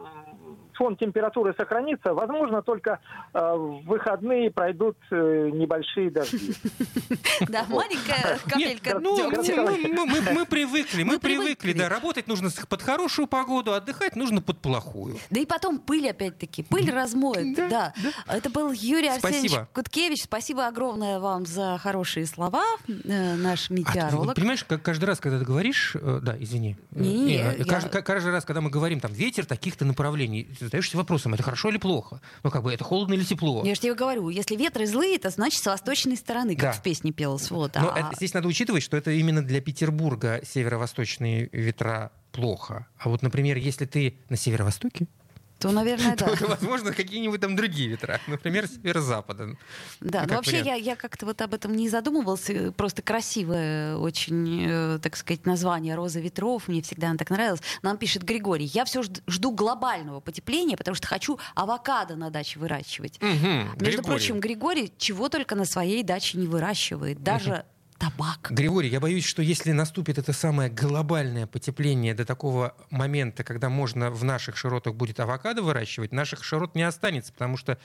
фон 0.77 0.97
температуры 0.97 1.55
сохранится. 1.57 2.15
Возможно, 2.15 2.63
только 2.63 3.01
э, 3.35 3.39
в 3.39 3.83
выходные 3.87 4.51
пройдут 4.51 4.97
э, 5.11 5.51
небольшие 5.53 6.11
дожди. 6.11 6.53
Да, 7.49 7.65
маленькая 7.69 8.39
капелька 8.49 8.99
ну, 8.99 9.17
ну, 9.31 10.07
мы, 10.33 10.47
привыкли, 10.47 11.03
мы, 11.03 11.19
привыкли, 11.19 11.73
да, 11.73 11.89
работать 11.89 12.27
нужно 12.29 12.49
под 12.69 12.83
хорошую 12.83 13.27
погоду, 13.27 13.73
отдыхать 13.75 14.17
нужно 14.17 14.41
под 14.41 14.59
плохую. 14.61 15.17
Да 15.31 15.41
и 15.41 15.47
потом 15.47 15.79
пыль 15.79 16.09
опять-таки. 16.09 16.63
Пыль 16.63 16.91
размоет. 16.91 17.55
Да. 17.69 17.93
Это 18.27 18.49
был 18.51 18.73
Юрий 18.73 19.09
Арсеньевич. 19.09 19.53
Куткевич. 19.75 20.23
Спасибо 20.25 20.67
огромное 20.67 21.19
вам 21.21 21.47
за 21.47 21.79
хорошие 21.79 22.27
слова, 22.27 22.65
э, 22.89 23.35
наш 23.37 23.67
А 23.67 23.69
ты 23.69 23.75
метеоролог. 23.75 24.35
понимаешь, 24.35 24.65
как 24.65 24.83
каждый 24.83 25.05
раз, 25.05 25.21
когда 25.21 25.39
ты 25.39 25.45
говоришь, 25.45 25.95
э, 25.95 26.21
да, 26.23 26.37
извини, 26.39 26.77
э, 26.93 27.65
каждый, 27.65 27.91
ка- 27.91 28.03
каждый 28.03 28.33
раз, 28.33 28.45
когда 28.45 28.61
мы 28.61 28.71
говорим 28.71 29.01
там 29.01 29.13
ветер 29.13 29.45
таких-то 29.47 29.85
направлений, 29.85 30.49
задаешься 30.67 30.97
вопросом, 30.97 31.35
это 31.35 31.43
хорошо 31.43 31.69
или 31.71 31.79
плохо? 31.79 32.21
Ну 32.43 32.51
как 32.51 32.63
бы 32.63 32.73
это 32.73 32.85
холодно 32.85 33.15
или 33.15 33.25
тепло? 33.25 33.65
Я 33.65 33.75
же 33.75 33.81
тебе 33.81 33.95
говорю, 33.95 34.29
если 34.29 34.55
ветры 34.57 34.87
злые, 34.87 35.17
это 35.17 35.31
значит 35.31 35.63
с 35.63 35.67
восточной 35.67 36.17
стороны, 36.17 36.55
как 36.55 36.63
Да. 36.63 36.73
в 36.73 36.83
песне 36.83 37.13
пелось. 37.13 37.51
Вот. 37.51 37.75
Но 37.75 37.93
А- 37.93 37.99
это- 37.99 38.17
здесь 38.17 38.35
надо 38.35 38.49
учитывать, 38.49 38.83
что 38.83 38.97
это 38.97 39.11
именно 39.11 39.43
для 39.45 39.61
Петербурга 39.61 40.41
северо-восточные 40.45 41.49
ветра 41.53 42.13
плохо. 42.33 42.87
А 42.99 43.09
вот, 43.09 43.23
например, 43.23 43.57
если 43.57 43.87
ты 43.87 44.19
на 44.29 44.37
северо-востоке, 44.37 45.07
То, 45.59 45.71
наверное, 45.73 46.15
да. 46.17 46.37
то, 46.37 46.47
возможно, 46.47 46.93
какие-нибудь 46.93 47.41
там 47.41 47.57
другие 47.57 47.89
ветра. 47.89 48.21
Например, 48.27 48.67
северо-запада. 48.69 49.57
Да, 50.01 50.23
Ну, 50.23 50.29
но 50.29 50.35
вообще 50.37 50.59
я, 50.59 50.63
вариант. 50.65 50.83
я 50.85 50.97
как-то 50.97 51.25
вот 51.27 51.41
об 51.41 51.55
этом 51.55 51.75
не 51.75 51.89
задумывался. 51.89 52.73
Просто 52.73 53.01
красивое 53.03 53.97
очень, 53.97 54.67
э, 54.69 54.99
так 55.03 55.17
сказать, 55.17 55.47
название 55.47 55.95
«Роза 55.95 56.21
ветров». 56.21 56.69
Мне 56.69 56.83
всегда 56.83 57.09
она 57.09 57.17
так 57.17 57.31
нравилась. 57.31 57.61
Нам 57.83 57.97
пишет 57.97 58.23
Григорий. 58.23 58.67
Я 58.67 58.85
все 58.85 59.03
жду 59.03 59.51
глобального 59.51 60.21
потепления, 60.21 60.77
потому 60.77 60.95
что 60.95 61.07
хочу 61.09 61.39
авокадо 61.55 62.17
на 62.17 62.31
даче 62.31 62.59
выращивать. 62.59 63.19
Мгм, 63.23 63.31
Между 63.41 63.77
Григорий. 63.79 64.03
прочим, 64.03 64.41
Григорий 64.41 64.93
чего 64.99 65.29
только 65.29 65.55
на 65.55 65.65
своей 65.65 66.03
даче 66.03 66.37
не 66.39 66.47
выращивает. 66.47 67.23
Даже 67.23 67.65
табак. 67.99 68.51
Григорий, 68.51 68.89
я 68.89 69.01
боюсь, 69.01 69.25
что 69.25 69.43
если 69.43 69.73
наступит 69.73 70.19
это 70.19 70.33
самое 70.33 70.71
глобальное 70.71 71.47
потепление 71.47 72.15
до 72.15 72.25
такого 72.25 72.75
момента, 72.91 73.45
когда 73.45 73.69
можно 73.69 74.11
в 74.11 74.25
наших 74.25 74.57
широтах 74.57 74.95
будет 74.95 75.21
авокадо 75.21 75.63
выращивать, 75.63 76.13
наших 76.13 76.45
широт 76.45 76.75
не 76.75 76.83
останется, 76.83 77.33
потому 77.33 77.57
что 77.57 77.79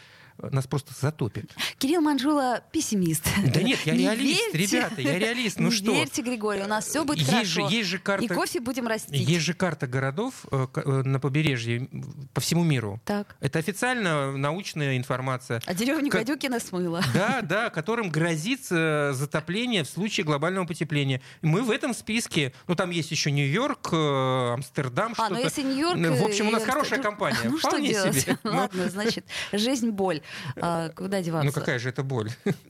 нас 0.51 0.67
просто 0.67 0.93
затопит. 0.99 1.51
Кирилл 1.77 2.01
Манжула 2.01 2.63
пессимист. 2.71 3.23
Да 3.54 3.62
нет, 3.62 3.80
я 3.86 3.93
Не 3.95 4.04
реалист, 4.04 4.54
верьте. 4.54 4.77
ребята, 4.77 5.01
я 5.01 5.19
реалист. 5.19 5.60
Ну 5.60 5.69
Не 5.69 5.75
что? 5.75 5.91
верьте, 5.93 6.21
Григорий, 6.21 6.62
у 6.63 6.67
нас 6.67 6.86
все 6.88 7.04
будет 7.04 7.19
Есть 7.19 7.30
же, 7.49 7.62
хорошо. 7.62 7.69
есть 7.75 7.89
же 7.89 7.97
карта... 7.99 8.25
И 8.25 8.27
кофе 8.27 8.60
будем 8.60 8.88
растить. 8.88 9.12
Есть 9.27 9.45
же 9.45 9.54
карта 9.54 9.88
городов 9.88 10.45
э, 10.51 10.67
к- 10.71 10.80
э, 10.84 11.04
на 11.04 11.19
побережье 11.19 11.88
по 12.34 12.41
всему 12.41 12.63
миру. 12.63 13.01
Так. 13.06 13.36
Это 13.39 13.60
официально 13.60 14.32
научная 14.38 14.97
информация. 14.97 15.62
А 15.65 15.73
деревню 15.73 16.10
Как- 16.10 16.21
Гадюкина 16.21 16.60
смыло. 16.60 17.01
Да, 17.13 17.41
да, 17.43 17.69
которым 17.69 18.10
грозит 18.10 18.62
э, 18.71 19.12
затопление 19.13 19.84
в 19.84 19.89
случае 19.89 20.25
глобального 20.25 20.65
потепления. 20.65 21.21
Мы 21.41 21.62
в 21.62 21.71
этом 21.71 21.93
списке, 21.93 22.54
ну 22.67 22.75
там 22.75 22.89
есть 22.91 23.12
еще 23.12 23.32
Нью-Йорк, 23.32 23.91
Амстердам, 23.93 25.12
А, 25.13 25.15
что-то. 25.15 25.34
ну 25.34 25.39
если 25.39 25.62
Нью-Йорк... 25.63 25.97
Ну, 25.97 26.15
В 26.15 26.23
общем, 26.23 26.47
у 26.47 26.49
и 26.49 26.54
нас 26.54 26.63
хорошая 26.63 26.99
Амстердам- 26.99 27.04
компания. 27.04 27.38
Ну 27.45 27.58
что 27.58 27.69
Вполне 27.69 27.89
делать? 27.89 28.19
себе. 28.19 28.38
Ну, 28.43 28.51
Ладно, 28.51 28.89
значит, 28.89 29.25
жизнь 29.51 29.89
боль. 29.89 30.21
А, 30.60 30.89
Куда 30.89 31.22
деваться? 31.22 31.46
Ну 31.46 31.52
какая 31.52 31.80
же 31.80 31.89
это 31.89 32.04
боль? 32.04 32.30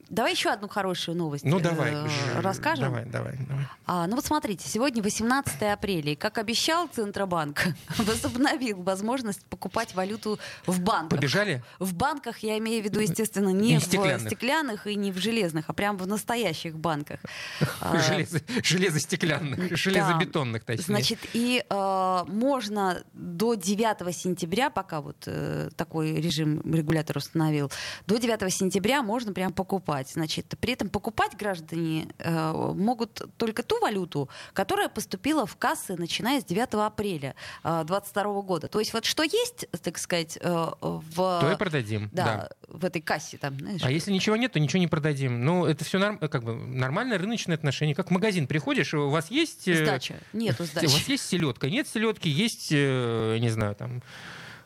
Давай 0.10 0.32
еще 0.34 0.50
одну 0.50 0.68
хорошую 0.68 1.18
новость 1.18 1.46
Ну 1.46 1.60
э, 1.60 1.62
давай. 1.64 1.94
расскажем. 2.40 2.86
Давай, 2.86 3.06
давай, 3.06 3.38
давай. 3.48 3.66
А, 3.86 4.08
ну 4.08 4.16
вот 4.16 4.26
смотрите, 4.26 4.68
сегодня 4.68 5.02
18 5.02 5.62
апреля, 5.64 6.12
и 6.12 6.16
как 6.16 6.38
обещал 6.38 6.88
Центробанк, 6.88 7.64
возобновил 7.98 8.82
возможность 8.82 9.46
покупать 9.46 9.96
валюту 9.96 10.40
в 10.66 10.82
банках. 10.82 11.18
Побежали? 11.20 11.64
В 11.80 11.94
банках 11.94 12.40
я 12.40 12.58
имею 12.58 12.82
в 12.82 12.86
виду, 12.86 13.00
естественно, 13.00 13.50
не, 13.50 13.74
Не 13.74 13.80
в 13.80 13.84
стеклянных. 13.84 14.28
стеклянных 14.28 14.88
и 14.88 14.96
не 14.96 15.12
в 15.12 15.18
железных, 15.18 15.66
а 15.70 15.74
прям 15.74 15.98
в 15.98 16.06
настоящих 16.08 16.78
банках. 16.78 17.20
Железо- 17.82 18.42
Железостеклянных, 18.64 19.78
железобетонных, 19.78 20.64
точнее. 20.64 20.84
Значит, 20.86 21.20
и 21.34 21.64
э, 21.70 22.24
можно 22.28 23.04
до 23.14 23.54
9 23.56 24.16
сентября, 24.16 24.70
пока 24.70 25.02
вот 25.02 25.24
э, 25.28 25.70
такой 25.76 26.16
режим 26.16 26.62
регулятор 26.74 27.18
установил, 27.42 27.72
до 28.08 28.18
9 28.18 28.54
сентября 28.54 29.02
можно 29.02 29.34
прям 29.34 29.52
покупать. 29.54 30.10
Значит, 30.12 30.54
при 30.60 30.74
этом 30.74 30.90
покупать 30.90 31.36
граждане 31.38 32.08
э, 32.20 32.52
могут 32.76 33.22
только 33.38 33.64
ту 33.64 33.80
валюту, 33.80 34.30
которая 34.54 34.90
поступила 34.90 35.46
в 35.46 35.56
кассы, 35.58 35.96
начиная 35.98 36.42
с 36.42 36.46
9 36.46 36.74
апреля 36.74 37.36
2022 37.64 38.42
года. 38.42 38.68
То 38.68 38.80
есть 38.80 38.94
вот 38.94 39.06
что 39.06 39.24
есть, 39.24 39.68
так 39.82 39.98
сказать, 39.98 40.38
э, 40.42 40.68
в... 40.82 41.16
То 41.16 41.52
и 41.52 41.58
продадим. 41.58 42.10
Да, 42.12 42.26
да. 42.26 42.50
в 42.68 42.86
этой 42.86 43.02
кассе 43.02 43.38
там, 43.38 43.58
знаешь. 43.58 43.82
А 43.84 43.92
если 43.92 44.12
ничего 44.12 44.36
нет, 44.36 44.52
то 44.54 44.60
ничего 44.60 44.80
не 44.80 44.88
продадим. 44.88 45.44
Ну, 45.44 45.66
это 45.66 45.84
все 45.84 46.00
норм, 46.00 46.18
как 46.18 46.44
бы 46.44 46.56
нормальное 46.56 47.18
рыночное 47.18 47.56
отношение. 47.56 47.96
Как 47.96 48.10
в 48.10 48.12
магазин 48.12 48.48
приходишь, 48.48 48.94
у 48.94 49.10
вас 49.10 49.32
есть... 49.32 49.68
э, 49.68 49.84
Сдача. 49.84 50.16
Нету 50.34 50.64
У 50.64 50.66
сдачи. 50.66 50.86
вас 50.86 51.08
есть 51.08 51.28
селедка? 51.28 51.70
Нет 51.70 51.88
селедки, 51.88 52.30
есть, 52.30 52.70
э, 52.72 53.38
не 53.40 53.50
знаю, 53.50 53.76
там, 53.76 53.98
э, 53.98 54.02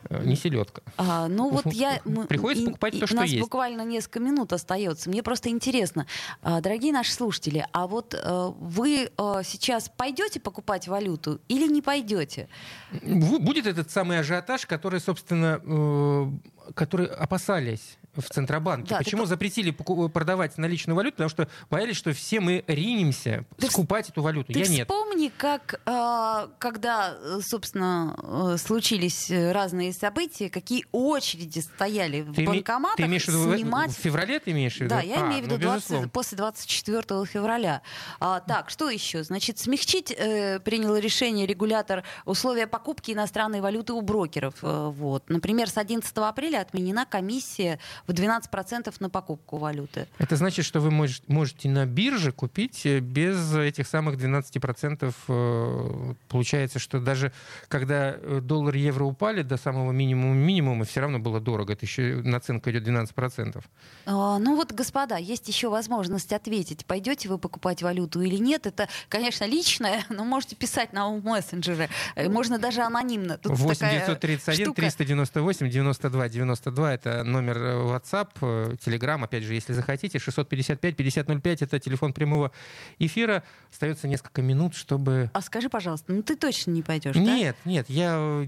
не 0.09 0.35
селедка. 0.35 0.81
А, 0.97 1.27
ну 1.27 1.49
вот 1.49 1.65
я... 1.73 1.99
Приходится 2.29 2.65
покупать 2.65 2.99
то, 2.99 3.05
У 3.05 3.07
что 3.07 3.15
нас 3.15 3.29
есть. 3.29 3.41
буквально 3.41 3.81
несколько 3.83 4.19
минут 4.19 4.53
остается. 4.53 5.09
Мне 5.09 5.23
просто 5.23 5.49
интересно, 5.49 6.05
а, 6.41 6.61
дорогие 6.61 6.93
наши 6.93 7.11
слушатели, 7.11 7.65
а 7.71 7.87
вот 7.87 8.13
э, 8.13 8.51
вы 8.59 9.09
э, 9.17 9.41
сейчас 9.43 9.89
пойдете 9.95 10.39
покупать 10.39 10.87
валюту 10.87 11.39
или 11.47 11.67
не 11.67 11.81
пойдете? 11.81 12.47
Бу- 12.91 13.39
Будет 13.39 13.67
этот 13.67 13.89
самый 13.91 14.19
ажиотаж, 14.19 14.65
который, 14.65 14.99
собственно, 14.99 15.59
э, 15.63 16.71
который 16.73 17.07
опасались 17.07 17.97
в 18.15 18.29
Центробанке. 18.29 18.89
Да, 18.89 18.97
ты 18.99 19.03
Почему 19.05 19.23
по- 19.23 19.27
запретили 19.27 19.71
поку- 19.71 20.09
продавать 20.09 20.57
наличную 20.57 20.95
валюту? 20.95 21.17
Потому 21.17 21.29
что 21.29 21.47
боялись, 21.69 21.95
что 21.97 22.13
все 22.13 22.39
мы 22.39 22.63
ринемся 22.67 23.45
Ты 23.57 23.67
скупать 23.69 24.09
эту 24.09 24.21
валюту. 24.21 24.53
Ты 24.53 24.59
Я 24.59 24.67
нет. 24.67 24.87
вспомни, 24.89 25.31
как, 25.35 25.81
э, 25.85 26.47
когда, 26.59 27.15
э, 27.19 27.39
собственно, 27.41 28.53
э, 28.53 28.57
случились 28.57 29.29
э, 29.31 29.51
разные 29.51 29.93
события, 29.93 30.49
какие 30.49 30.85
очереди 30.91 31.59
стояли 31.59 32.21
в 32.21 32.33
Ты 32.33 32.45
банкоматах 32.45 32.97
ты 32.97 33.03
имеешь 33.03 33.25
в 33.25 33.29
виду 33.29 33.49
в- 33.49 33.55
снимать... 33.55 33.91
в 33.91 33.95
феврале 33.99 34.39
ты 34.39 34.51
имеешь 34.51 34.75
в 34.77 34.81
виду? 34.81 34.89
Да, 34.89 35.01
я 35.01 35.23
А, 35.23 35.27
имею 35.27 35.41
в 35.41 35.45
виду 35.45 35.55
ну, 35.55 35.61
20 35.61 35.81
безусловно. 35.81 36.09
после 36.09 36.37
24 36.37 37.25
февраля. 37.25 37.81
А, 38.19 38.39
так, 38.39 38.69
что 38.69 38.89
еще? 38.89 39.23
Значит, 39.23 39.59
смягчить 39.59 40.11
э, 40.15 40.59
принял 40.59 40.95
решение 40.95 41.45
регулятор 41.45 42.03
условия 42.25 42.67
покупки 42.67 43.11
иностранной 43.11 43.61
валюты 43.61 43.93
у 43.93 44.01
брокеров. 44.01 44.55
Э, 44.61 44.89
вот. 44.89 45.29
Например, 45.29 45.69
с 45.69 45.77
11 45.77 46.11
апреля 46.17 46.59
отменена 46.61 47.05
комиссия 47.05 47.79
в 48.07 48.11
12% 48.11 48.93
на 48.99 49.09
покупку 49.09 49.57
валюты. 49.57 50.07
Это 50.17 50.35
значит, 50.35 50.65
что 50.65 50.79
вы 50.79 50.89
мож- 50.89 51.23
можете 51.27 51.69
на 51.69 51.85
бирже 51.85 52.31
купить 52.31 52.85
э, 52.85 52.99
без 52.99 53.53
этих 53.55 53.87
самых 53.87 54.15
12%. 54.17 55.13
э, 55.27 56.13
Получается, 56.29 56.79
что 56.79 56.99
даже 56.99 57.31
когда 57.67 58.15
э, 58.17 58.39
доллар 58.41 58.75
и 58.75 58.79
евро 58.79 59.03
упали 59.05 59.41
до 59.41 59.57
самого 59.57 59.91
минимума 59.91 60.33
минимума, 60.35 60.85
все 60.85 61.01
равно 61.01 61.19
было 61.19 61.39
дорого. 61.39 61.73
Это 61.73 61.85
еще 61.85 62.21
наценка 62.23 62.71
идет 62.71 62.87
12%. 62.87 63.63
А, 64.05 64.37
ну 64.39 64.55
вот, 64.55 64.71
господа, 64.71 65.17
есть 65.17 65.47
еще 65.47 65.69
возможность 65.69 66.33
ответить, 66.33 66.85
пойдете 66.85 67.29
вы 67.29 67.37
покупать 67.37 67.81
валюту 67.81 68.21
или 68.21 68.37
нет. 68.37 68.65
Это, 68.67 68.87
конечно, 69.09 69.45
личное, 69.45 70.03
но 70.09 70.23
можете 70.25 70.55
писать 70.55 70.93
на 70.93 71.09
мессенджеры. 71.09 71.89
Э, 72.15 72.29
Можно 72.29 72.59
даже 72.59 72.81
анонимно. 72.81 73.37
Тут 73.37 73.57
8 73.57 73.73
такая 73.79 73.99
931 73.99 74.65
штука. 74.65 74.81
398 74.81 75.69
92 75.69 76.29
92 76.29 76.93
это 76.93 77.23
номер 77.23 77.57
WhatsApp, 77.95 78.29
э, 78.41 78.75
Telegram, 78.85 79.23
опять 79.23 79.43
же, 79.43 79.53
если 79.53 79.73
захотите. 79.73 80.19
655 80.19 80.95
5005 80.95 81.61
это 81.61 81.79
телефон 81.79 82.13
прямого 82.13 82.51
эфира. 82.99 83.43
Остается 83.71 84.07
несколько 84.07 84.41
минут, 84.41 84.75
чтобы... 84.75 85.29
А 85.33 85.41
скажи, 85.41 85.69
пожалуйста, 85.69 86.13
ну 86.13 86.21
ты 86.23 86.35
точно 86.35 86.71
не 86.71 86.81
пойдешь, 86.81 87.15
да? 87.15 87.19
Нет, 87.21 87.55
нет, 87.65 87.89
я... 87.89 88.15
э, 88.17 88.45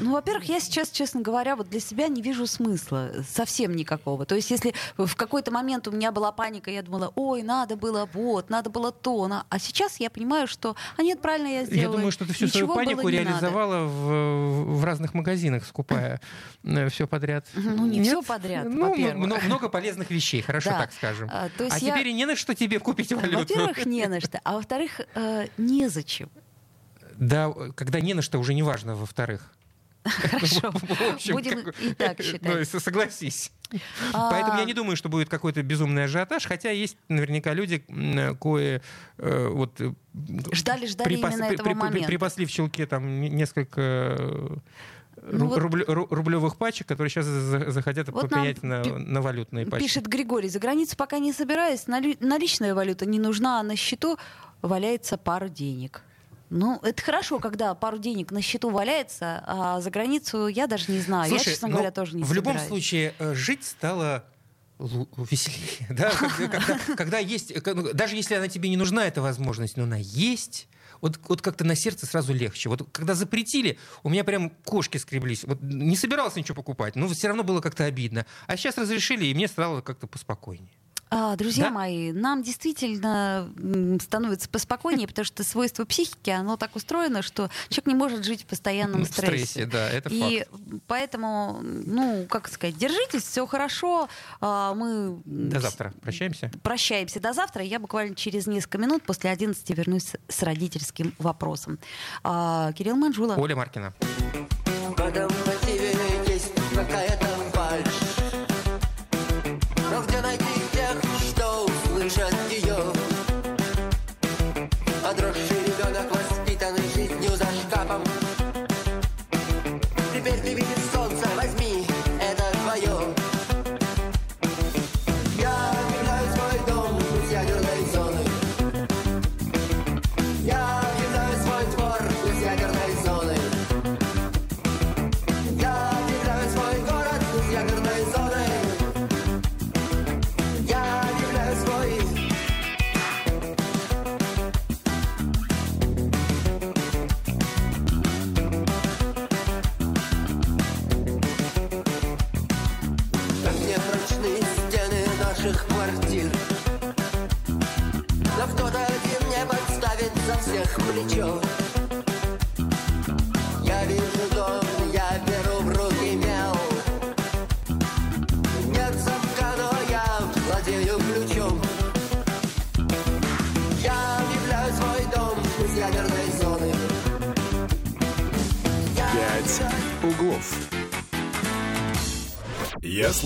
Ну, 0.00 0.12
во-первых, 0.12 0.44
я 0.44 0.60
сейчас, 0.60 0.90
честно 0.90 1.20
говоря, 1.20 1.56
вот 1.56 1.68
для 1.68 1.80
себя 1.80 2.08
не 2.08 2.22
вижу 2.22 2.46
смысла 2.46 3.12
совсем 3.28 3.74
никакого. 3.74 4.26
То 4.26 4.34
есть, 4.34 4.50
если 4.50 4.74
в 4.96 5.14
какой-то 5.16 5.50
момент 5.50 5.88
у 5.88 5.90
меня 5.92 6.12
была 6.12 6.32
паника, 6.32 6.70
я 6.70 6.82
думала, 6.82 7.12
ой, 7.14 7.42
надо 7.42 7.76
было 7.76 8.08
вот, 8.12 8.50
надо 8.50 8.70
было 8.70 8.92
то, 8.92 9.26
на-». 9.28 9.46
а 9.48 9.58
сейчас 9.58 10.00
я 10.00 10.10
понимаю, 10.10 10.46
что, 10.46 10.76
а 10.96 11.02
нет, 11.02 11.20
правильно 11.20 11.48
я 11.48 11.64
сделала. 11.64 11.92
Я 11.92 11.96
думаю, 11.96 12.12
что 12.12 12.26
ты 12.26 12.32
всю 12.32 12.46
свою 12.48 12.66
Ничего 12.66 12.74
было 12.74 12.84
панику 12.84 13.02
надо. 13.04 13.10
реализовала 13.10 13.86
в, 13.86 14.78
в 14.78 14.84
разных 14.84 15.14
магазинах, 15.14 15.64
скупая 15.66 16.20
все 16.90 17.06
подряд. 17.06 17.46
Ну, 17.54 17.86
не 17.86 17.98
Нет? 17.98 18.08
все 18.08 18.22
подряд, 18.22 18.65
Ну, 18.74 18.90
во-первых. 18.90 19.16
мно- 19.26 19.38
много 19.44 19.68
полезных 19.68 20.10
вещей, 20.10 20.42
хорошо 20.42 20.70
Да. 20.70 20.78
так 20.82 20.92
скажем. 20.92 21.28
А, 21.32 21.48
то 21.56 21.64
есть 21.64 21.76
А 21.76 21.78
я- 21.84 21.92
теперь 21.94 22.08
и 22.08 22.12
не 22.12 22.26
на 22.26 22.36
что 22.36 22.54
тебе 22.54 22.78
купить 22.78 23.12
валюту. 23.12 23.38
Во-первых, 23.38 23.86
не 23.86 24.06
на 24.06 24.20
что, 24.20 24.40
а 24.44 24.54
во-вторых, 24.54 25.00
э, 25.14 25.46
незачем. 25.58 26.28
Да, 27.16 27.52
когда 27.74 28.00
не 28.00 28.14
на 28.14 28.22
что, 28.22 28.38
уже 28.38 28.54
не 28.54 28.62
важно, 28.62 28.94
во-вторых. 28.94 29.52
Хорошо, 30.04 30.70
В 30.72 31.14
общем, 31.14 31.32
будем 31.34 31.64
как- 31.64 31.80
и 31.80 31.92
так 31.94 32.18
Ну, 32.18 32.24
считать. 32.24 32.68
с- 32.68 32.78
согласись. 32.80 33.50
А, 34.12 34.30
Поэтому 34.30 34.58
я 34.58 34.64
не 34.64 34.72
думаю, 34.72 34.96
что 34.96 35.08
будет 35.08 35.28
какой-то 35.28 35.62
безумный 35.64 36.04
ажиотаж, 36.04 36.46
хотя 36.46 36.70
есть 36.70 36.96
наверняка 37.08 37.52
люди, 37.54 37.84
м, 37.88 38.36
кое 38.36 38.82
э, 39.18 39.48
вот 39.48 39.80
э, 39.80 39.92
Ждали, 40.52 40.86
ждали 40.86 41.08
припас- 41.16 41.32
именно 41.32 41.44
этого 41.46 41.56
при- 41.56 41.72
при- 41.72 41.74
момента. 41.74 42.06
припасли 42.06 42.46
в 42.46 42.50
щелке 42.50 42.86
там 42.86 43.20
не- 43.20 43.30
несколько 43.30 43.80
э, 43.80 44.56
Ну 45.32 45.46
ру- 45.46 45.48
вот- 45.48 45.58
рублё- 45.58 45.84
ру- 45.86 46.06
рублевых 46.10 46.56
пачек, 46.56 46.86
которые 46.86 47.10
сейчас 47.10 47.26
за- 47.26 47.70
захотят 47.70 48.08
Вот 48.08 48.28
поменять 48.28 48.62
на, 48.62 48.82
на 48.84 49.20
валютные 49.20 49.66
пачки. 49.66 49.84
Пишет 49.86 50.06
Григорий, 50.06 50.48
за 50.48 50.58
границу 50.58 50.96
пока 50.96 51.18
не 51.18 51.32
собираюсь, 51.32 51.86
налю- 51.86 52.16
наличная 52.20 52.74
валюта 52.74 53.06
не 53.06 53.18
нужна, 53.18 53.60
а 53.60 53.62
на 53.62 53.76
счету 53.76 54.16
валяется 54.62 55.16
пару 55.18 55.48
денег. 55.48 56.02
Ну, 56.48 56.78
это 56.82 57.02
хорошо, 57.02 57.40
когда 57.40 57.74
пару 57.74 57.98
денег 57.98 58.30
на 58.30 58.40
счету 58.40 58.70
валяется, 58.70 59.42
а 59.48 59.80
за 59.80 59.90
границу 59.90 60.46
я 60.46 60.68
даже 60.68 60.92
не 60.92 61.00
знаю. 61.00 61.24
я, 61.24 61.36
Слушай, 61.36 61.50
честно 61.50 61.66
ну, 61.68 61.74
говоря, 61.74 61.90
тоже 61.90 62.16
не 62.16 62.22
В 62.22 62.32
любом 62.32 62.52
собираюсь. 62.52 62.68
случае, 62.68 63.14
э, 63.18 63.34
жить 63.34 63.64
стало 63.64 64.22
веселее. 64.78 65.86
Да? 65.90 66.10
Когда, 66.10 66.48
когда- 66.48 66.96
когда 66.96 67.18
есть, 67.18 67.50
э, 67.50 67.60
ну, 67.74 67.92
даже 67.92 68.16
если 68.16 68.34
она 68.34 68.48
тебе 68.48 68.68
не 68.68 68.76
нужна, 68.76 69.06
эта 69.06 69.22
возможность, 69.22 69.76
но 69.76 69.84
она 69.84 69.96
есть, 69.96 70.68
вот, 71.00 71.18
вот 71.28 71.42
как-то 71.42 71.64
на 71.64 71.74
сердце 71.76 72.06
сразу 72.06 72.32
легче. 72.32 72.68
Вот 72.68 72.88
когда 72.92 73.14
запретили, 73.14 73.78
у 74.02 74.08
меня 74.08 74.24
прям 74.24 74.50
кошки 74.64 74.96
скреблись. 74.98 75.44
Вот 75.44 75.60
не 75.62 75.96
собирался 75.96 76.38
ничего 76.38 76.54
покупать, 76.54 76.96
но 76.96 77.08
все 77.08 77.28
равно 77.28 77.42
было 77.42 77.60
как-то 77.60 77.84
обидно. 77.84 78.26
А 78.46 78.56
сейчас 78.56 78.78
разрешили, 78.78 79.26
и 79.26 79.34
мне 79.34 79.48
стало 79.48 79.80
как-то 79.80 80.06
поспокойнее. 80.06 80.72
А, 81.08 81.36
друзья 81.36 81.66
Да? 81.66 81.70
мои, 81.70 82.10
нам 82.12 82.42
действительно 82.42 83.48
становится 84.02 84.48
поспокойнее, 84.48 85.06
потому 85.06 85.24
что 85.24 85.44
свойство 85.44 85.84
психики, 85.84 86.30
оно 86.30 86.56
так 86.56 86.74
устроено, 86.74 87.22
что 87.22 87.48
человек 87.68 87.86
не 87.86 87.94
может 87.94 88.24
жить 88.24 88.42
в 88.42 88.46
постоянном 88.46 89.04
В 89.04 89.06
стрессе, 89.06 89.66
да, 89.66 89.88
это 89.88 90.08
И 90.08 90.40
факт. 90.40 90.50
поэтому, 90.88 91.60
ну, 91.62 92.26
как 92.28 92.48
сказать, 92.48 92.76
держитесь, 92.76 93.22
все 93.22 93.46
хорошо. 93.46 94.08
А, 94.40 94.74
Мы 94.74 95.20
До 95.24 95.60
завтра. 95.60 95.94
Прощаемся. 96.02 96.50
прощаемся 96.62 97.20
до 97.20 97.32
завтра. 97.32 97.62
Я 97.62 97.78
буквально 97.78 98.14
через 98.16 98.46
несколько 98.48 98.78
минут 98.78 99.04
после 99.04 99.30
11 99.30 99.70
вернусь 99.70 100.12
с 100.28 100.42
родительским 100.42 101.14
вопросом. 101.18 101.78
А, 102.24 102.72
Кирилл 102.72 102.96
Манжула. 102.96 103.36
Оля 103.36 103.54
Маркина. 103.54 103.94
В 104.90 104.94